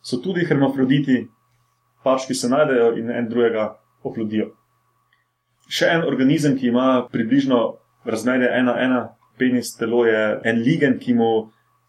so 0.03 0.21
tudi 0.23 0.45
hermafroditi, 0.47 1.25
pač 2.05 2.29
ki 2.29 2.37
se 2.37 2.51
najdejo 2.53 2.93
in 3.01 3.11
en 3.11 3.31
drugega 3.31 3.73
oplodijo. 4.05 4.53
Še 5.73 5.88
en 5.97 6.05
organizem, 6.07 6.59
ki 6.59 6.69
ima 6.69 7.07
približno 7.11 7.62
razmerje 8.05 8.51
ena 8.59 8.77
ena 8.83 9.03
penis 9.38 9.75
telo, 9.77 10.05
je 10.07 10.40
en 10.45 10.62
ligen, 10.62 10.99
ki 10.99 11.14
mu 11.14 11.31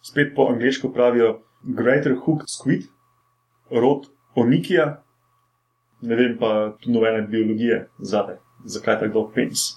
spet 0.04 0.34
po 0.36 0.48
angliško 0.52 0.92
pravijo 0.94 1.40
Greater 1.64 2.16
Hook 2.26 2.44
Squid, 2.48 2.88
rod 3.72 4.10
Onikija, 4.36 5.04
ne 6.02 6.16
vem 6.16 6.38
pa 6.40 6.74
tu 6.82 6.92
nobene 6.92 7.22
biologije 7.28 7.88
zadaj, 8.00 8.36
zakaj 8.66 9.00
tako 9.00 9.14
dolg 9.14 9.34
penis. 9.36 9.70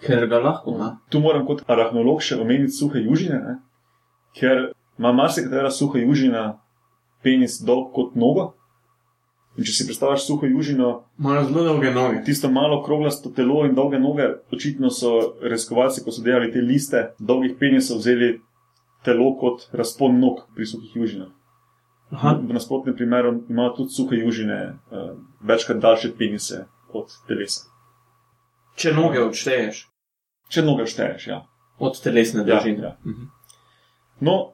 Ker 0.00 0.26
ga 0.26 0.38
lahko 0.38 0.74
ima. 0.74 0.90
Tu 1.10 1.20
moram 1.20 1.44
kot 1.46 1.64
arahnolog 1.68 2.22
še 2.24 2.38
omeniti 2.40 2.76
suhe 2.76 3.02
južine, 3.02 3.40
ne? 3.40 3.56
ker 4.36 4.70
ima 4.98 5.12
marsikatera 5.12 5.70
suha 5.70 5.98
južina 5.98 6.44
penis 7.22 7.58
dolg 7.66 7.90
kot 7.94 8.14
nogo. 8.14 8.52
In 9.58 9.66
če 9.66 9.72
si 9.74 9.86
predstavljaš 9.88 10.28
suho 10.28 10.46
južino, 10.46 10.90
ima 11.18 11.40
zelo 11.44 11.64
dolge 11.66 11.90
noge. 11.90 12.20
Tisto 12.24 12.50
malo 12.50 12.82
kroglasto 12.84 13.32
telo 13.34 13.64
in 13.66 13.74
dolge 13.74 13.98
noge, 13.98 14.28
očitno 14.54 14.90
so 14.94 15.16
raziskovalci, 15.42 16.04
ko 16.04 16.14
so 16.14 16.22
delali 16.22 16.52
te 16.54 16.62
liste 16.62 17.08
dolgih 17.18 17.56
penisov, 17.58 17.98
vzeli 17.98 18.36
telo 19.04 19.32
kot 19.40 19.66
razpon 19.72 20.20
nog 20.20 20.44
pri 20.54 20.66
suhih 20.70 20.94
južinah. 20.96 21.32
Aha. 22.10 22.36
V 22.42 22.54
nasprotnem 22.54 22.94
primeru 22.96 23.34
imajo 23.48 23.74
tudi 23.76 23.94
suhe 23.94 24.16
južine 24.18 24.60
uh, 24.90 25.10
večkrat 25.46 25.78
daljše 25.78 26.12
penise 26.18 26.64
od 26.92 27.12
telesa. 27.28 27.68
Če 28.76 28.94
noge 28.94 29.22
odšteješ. 29.22 29.84
Če 30.50 30.64
noge 30.66 30.86
odšteješ, 30.86 31.26
ja. 31.26 31.42
Od 31.78 32.00
telesne 32.02 32.44
dolžine. 32.44 32.82
Ja, 32.82 32.94
ja. 32.94 32.96
mhm. 33.06 33.28
No, 34.20 34.52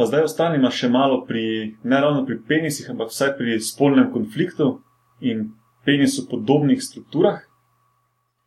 pa 0.00 0.06
zdaj 0.08 0.30
ostanimo 0.30 0.70
še 0.72 0.88
malo 0.88 1.18
pri, 1.28 1.76
ne 1.84 1.98
ravno 2.00 2.22
pri 2.24 2.38
penisih, 2.48 2.86
ampak 2.88 3.10
vsaj 3.12 3.34
pri 3.36 3.58
spolnem 3.60 4.06
konfliktu 4.14 4.78
in 5.20 5.50
penisu 5.84 6.24
podobnih 6.30 6.80
strukturah. 6.80 7.42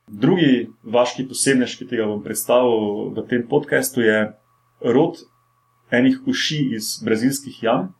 Drugi 0.10 0.72
vaški 0.82 1.28
posebnež, 1.30 1.76
ki 1.78 1.86
tega 1.92 2.08
bom 2.10 2.24
predstavil 2.26 3.14
v 3.14 3.26
tem 3.30 3.46
podkastu, 3.46 4.02
je 4.02 4.34
rod 4.82 5.22
enih 5.94 6.26
uši 6.26 6.74
iz 6.74 6.98
brazilskih 7.06 7.62
jam. 7.62 7.94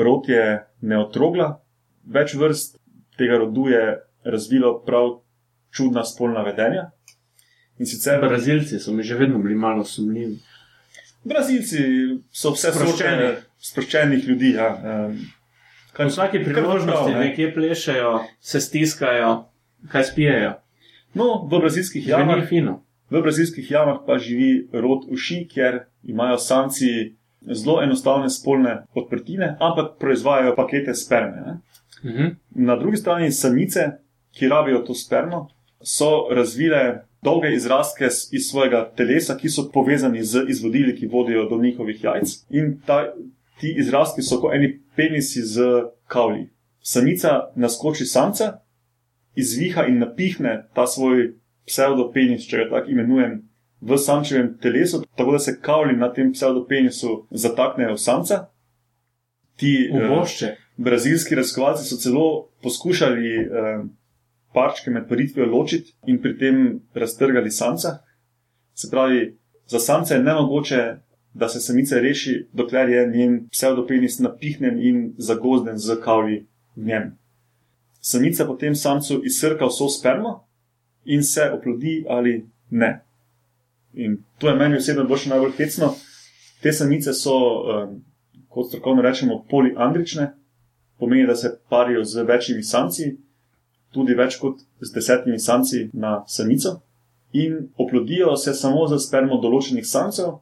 Rod 0.00 0.32
je 0.32 0.64
neotrogla, 0.80 1.58
več 2.08 2.32
vrst 2.40 2.80
tega 3.20 3.36
rodu 3.44 3.68
je 3.68 3.84
razvilo 4.24 4.78
prav 4.88 5.18
čudna 5.76 6.08
spolna 6.08 6.40
vedenja. 6.48 6.88
In 7.76 7.84
sicer 7.84 8.24
Brazilci 8.24 8.80
so 8.80 8.96
mi 8.96 9.04
že 9.04 9.20
vedno 9.20 9.44
bili 9.44 9.60
malo 9.60 9.84
sumljivi. 9.84 10.40
Brazilci 11.24 11.84
so 12.32 12.52
vse 12.54 12.72
sproščeni, 12.74 13.30
sproščenih 13.70 14.28
ljudi. 14.28 14.52
Ja. 14.58 14.68
Kaj, 15.94 16.10
vsake 16.10 16.42
priložnosti 16.44 16.92
prav, 16.92 17.10
ne? 17.14 17.28
nekje 17.28 17.50
plešajo, 17.54 18.12
se 18.40 18.60
stiskajo, 18.60 19.32
kaj 19.92 20.08
spijajo. 20.10 20.54
No, 21.14 21.28
v 21.50 21.60
brazilskih 21.62 22.06
jamah, 22.08 22.42
v 22.50 23.22
brazilskih 23.22 23.70
jamah 23.70 24.02
pa 24.06 24.18
živi 24.18 24.66
rod 24.72 25.06
uši, 25.14 25.44
kjer 25.50 25.84
imajo 26.02 26.40
samci 26.42 27.14
zelo 27.44 27.78
enostavne 27.82 28.30
spolne 28.30 28.80
odprtine, 28.94 29.54
ampak 29.60 29.94
proizvajajo 30.00 30.56
pakete 30.56 30.94
sperme. 30.94 31.60
Uh 32.02 32.10
mhm. 32.10 32.22
-huh. 32.22 32.34
Na 32.50 32.76
drugi 32.76 32.96
strani 32.96 33.32
samice, 33.32 33.90
ki 34.32 34.48
rabijo 34.48 34.78
to 34.78 34.94
spermo, 34.94 35.48
so 35.80 36.28
razvile 36.30 37.04
dolge 37.24 37.54
izrastke 37.54 38.08
iz 38.32 38.48
svojega 38.50 38.84
telesa, 38.96 39.36
ki 39.36 39.48
so 39.48 39.68
povezani 39.72 40.24
z 40.24 40.44
izvodili, 40.48 40.96
ki 40.96 41.06
vodijo 41.06 41.48
do 41.48 41.58
njihovih 41.62 42.04
jajc. 42.04 42.34
In 42.50 42.80
ta, 42.86 43.14
ti 43.60 43.74
izrastki 43.78 44.22
so 44.22 44.40
kot 44.40 44.54
eni 44.54 44.74
penisi 44.96 45.42
z 45.42 45.62
kavli. 46.06 46.50
Samica 46.84 47.40
naskoči 47.56 48.04
samca, 48.04 48.52
izviha 49.34 49.86
in 49.88 49.98
napihne 49.98 50.68
ta 50.74 50.86
svoj 50.86 51.32
pseudopenis, 51.66 52.44
če 52.46 52.64
ga 52.64 52.70
tako 52.70 52.92
imenujem, 52.92 53.40
v 53.84 53.98
samčevem 53.98 54.54
telesu, 54.60 55.02
tako 55.16 55.32
da 55.32 55.38
se 55.38 55.58
kavli 55.60 55.96
na 55.96 56.12
tem 56.12 56.32
pseudopenisu 56.32 57.26
zataknejo 57.30 57.96
v 57.96 58.00
samca. 58.00 58.38
Ti 59.56 59.90
uh, 59.92 60.28
brazilski 60.76 61.34
raziskovalci 61.34 61.84
so 61.84 61.96
celo 61.96 62.50
poskušali 62.62 63.32
uh, 63.38 63.84
parčke 64.54 64.90
med 64.90 65.08
paritvijo 65.08 65.46
ločiti 65.46 65.92
in 66.06 66.20
pri 66.22 66.38
tem 66.38 66.80
raztrgali 66.94 67.50
samca. 67.50 67.98
Se 68.74 68.90
pravi, 68.90 69.36
za 69.66 69.78
samca 69.78 70.14
je 70.14 70.22
nemogoče, 70.22 70.96
da 71.34 71.48
se 71.48 71.60
samica 71.60 71.98
reši, 72.00 72.48
dokler 72.52 72.88
je 72.88 73.06
njen 73.06 73.48
pseudopenis 73.50 74.18
napihnen 74.18 74.78
in 74.78 75.14
zagozden 75.18 75.78
z 75.78 75.96
kavli 76.04 76.46
v 76.76 76.86
njem. 76.86 77.18
Samica 78.00 78.44
potem 78.46 78.74
samcu 78.74 79.22
izsrka 79.24 79.66
vso 79.66 79.88
spermo 79.88 80.46
in 81.04 81.22
se 81.22 81.50
oplodi 81.50 82.04
ali 82.08 82.46
ne. 82.70 83.00
In 83.94 84.18
to 84.38 84.48
je 84.48 84.54
meni 84.54 84.76
osebno 84.76 85.04
bolj 85.04 85.26
najbolj 85.26 85.52
hecno. 85.56 85.94
Te 86.62 86.72
samice 86.72 87.12
so, 87.12 87.34
um, 87.34 88.04
kot 88.48 88.68
strokovno 88.68 89.02
rečemo, 89.02 89.44
poliandrične, 89.50 90.34
pomeni, 90.98 91.26
da 91.26 91.36
se 91.36 91.58
parijo 91.68 92.04
z 92.04 92.22
večjimi 92.22 92.62
samci, 92.62 93.16
tudi 93.94 94.16
več 94.18 94.36
kot 94.42 94.60
z 94.80 94.92
desetimi 94.94 95.38
samci 95.38 95.88
na 95.92 96.24
samico 96.26 96.80
in 97.34 97.68
oplodijo 97.76 98.36
se 98.36 98.54
samo 98.54 98.86
za 98.86 98.98
spermo 98.98 99.40
določenih 99.42 99.86
samcev. 99.86 100.36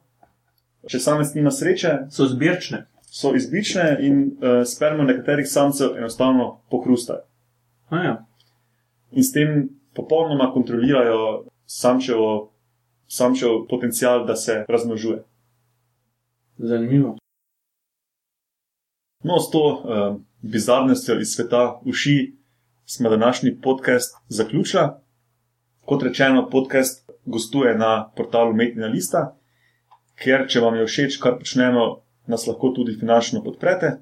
Če 0.89 0.99
samec 0.99 1.31
nima 1.33 1.51
sreče, 1.51 1.93
so 2.13 2.27
zbirčne. 2.29 2.83
So 3.13 3.31
izbične 3.37 3.85
in 4.01 4.19
uh, 4.25 4.61
spermo 4.65 5.05
nekaterih 5.05 5.47
samcev 5.49 5.97
enostavno 5.97 6.59
pokrustajo. 6.69 7.25
Ja. 7.93 8.15
In 9.11 9.23
s 9.23 9.33
tem 9.33 9.69
popolnoma 9.93 10.51
kontrolirajo 10.53 11.45
samčevo, 11.65 12.51
samčev 13.07 13.65
potencial, 13.69 14.25
da 14.25 14.35
se 14.35 14.63
razmnožuje. 14.69 15.23
Zanimivo. 16.57 17.17
No, 19.23 19.39
s 19.39 19.49
to 19.49 19.65
uh, 19.65 20.15
bizarnostjo 20.41 21.19
iz 21.19 21.33
sveta 21.33 21.79
uši 21.85 22.33
smo 22.85 23.09
današnji 23.09 23.57
podcast 23.61 24.15
zaključili. 24.27 24.83
Kot 25.85 26.03
rečeno, 26.03 26.49
podcast 26.49 27.09
gostuje 27.25 27.77
na 27.77 28.11
portalu 28.15 28.53
Metina 28.53 28.87
Lista, 28.87 29.35
ker 30.15 30.47
če 30.47 30.61
vam 30.63 30.75
je 30.75 30.87
všeč, 30.87 31.19
kar 31.19 31.37
počnemo, 31.39 32.03
nas 32.27 32.47
lahko 32.47 32.71
tudi 32.75 32.95
finančno 32.99 33.43
podprete. 33.43 33.97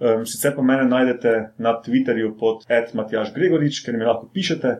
Um, 0.00 0.24
sicer 0.26 0.54
pa 0.56 0.62
mene 0.64 0.86
najdete 0.88 1.52
na 1.58 1.74
Twitterju 1.84 2.32
pod 2.38 2.64
Matjaš 2.94 3.34
Gregorič, 3.34 3.82
ker 3.84 3.96
mi 3.96 4.08
lahko 4.08 4.30
pišete. 4.32 4.78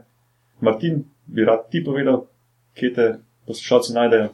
Martin, 0.61 1.05
bi 1.27 1.45
rad 1.45 1.69
ti 1.71 1.85
povedal, 1.85 2.25
kje 2.75 2.93
te 2.95 3.09
poslušalci 3.47 3.93
najdejo. 3.93 4.31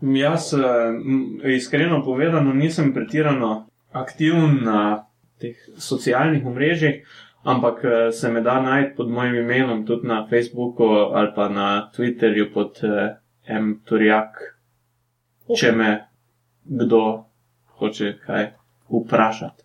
Jaz, 0.00 0.52
eh, 0.54 1.54
iskreno 1.56 2.04
povedano, 2.04 2.52
nisem 2.54 2.92
pretirano 2.94 3.66
aktiven 3.92 4.60
na 4.62 5.06
teh 5.40 5.56
socialnih 5.78 6.46
omrežjih, 6.46 7.02
ampak 7.46 7.84
eh, 7.84 8.12
se 8.12 8.30
me 8.30 8.40
da 8.40 8.60
najti 8.60 8.96
pod 8.96 9.10
mojim 9.10 9.34
imenom 9.34 9.86
tudi 9.86 10.08
na 10.08 10.26
Facebooku 10.30 10.84
ali 10.88 11.32
pa 11.34 11.48
na 11.48 11.90
Twitterju 11.96 12.52
pod 12.54 12.80
eh, 12.82 13.16
M. 13.46 13.80
Turjak, 13.84 14.38
okay. 15.46 15.60
če 15.60 15.72
me 15.72 15.90
kdo 16.64 17.24
hoče 17.78 18.16
kaj 18.26 18.50
vprašati. 18.88 19.62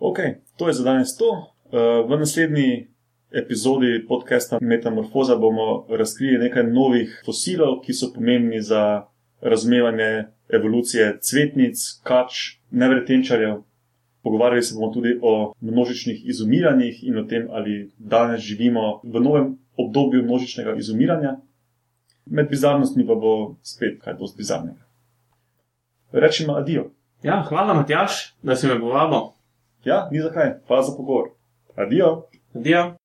Ok, 0.00 0.18
to 0.56 0.68
je 0.68 0.72
za 0.72 0.84
danes 0.84 1.16
to. 1.16 1.30
Uh, 1.72 2.10
v 2.10 2.18
naslednji 2.18 2.88
epizodi 3.32 4.06
podcasta 4.08 4.58
Metamorfoza 4.60 5.36
bomo 5.36 5.86
razkrili 5.88 6.38
nekaj 6.38 6.64
novih 6.64 7.22
fosilov, 7.26 7.80
ki 7.84 7.94
so 7.94 8.10
pomembni 8.14 8.60
za 8.60 9.06
razumevanje 9.40 10.24
evolucije 10.48 11.18
cvetnic, 11.20 11.78
kač, 12.04 12.58
nevretenčarjev. 12.70 13.62
Pogovarjali 14.22 14.62
se 14.62 14.74
bomo 14.74 14.92
tudi 14.92 15.18
o 15.22 15.52
množičnih 15.60 16.28
izumiranjih 16.28 17.04
in 17.04 17.18
o 17.18 17.24
tem, 17.24 17.48
ali 17.50 17.90
danes 17.98 18.40
živimo 18.40 19.00
v 19.04 19.20
novem 19.20 19.58
obdobju 19.76 20.22
množičnega 20.22 20.76
izumiranja. 20.78 21.36
Med 22.26 22.50
bizarnostmi 22.50 23.06
pa 23.06 23.14
bo 23.14 23.56
spet 23.62 23.98
kaj 24.04 24.14
dosti 24.14 24.38
bizarnega. 24.38 24.86
Rečemo 26.12 26.54
adijo. 26.54 26.90
Ja, 27.22 27.42
hvala, 27.48 27.74
Matjaš, 27.74 28.34
da 28.42 28.56
si 28.56 28.66
me 28.66 28.80
povabil. 28.80 29.32
Ja, 29.84 30.08
ni 30.12 30.20
zakaj, 30.20 30.60
hvala 30.66 30.82
za 30.82 30.96
pogovor. 30.96 31.30
Adijo. 31.76 32.28
Adijo. 32.54 33.01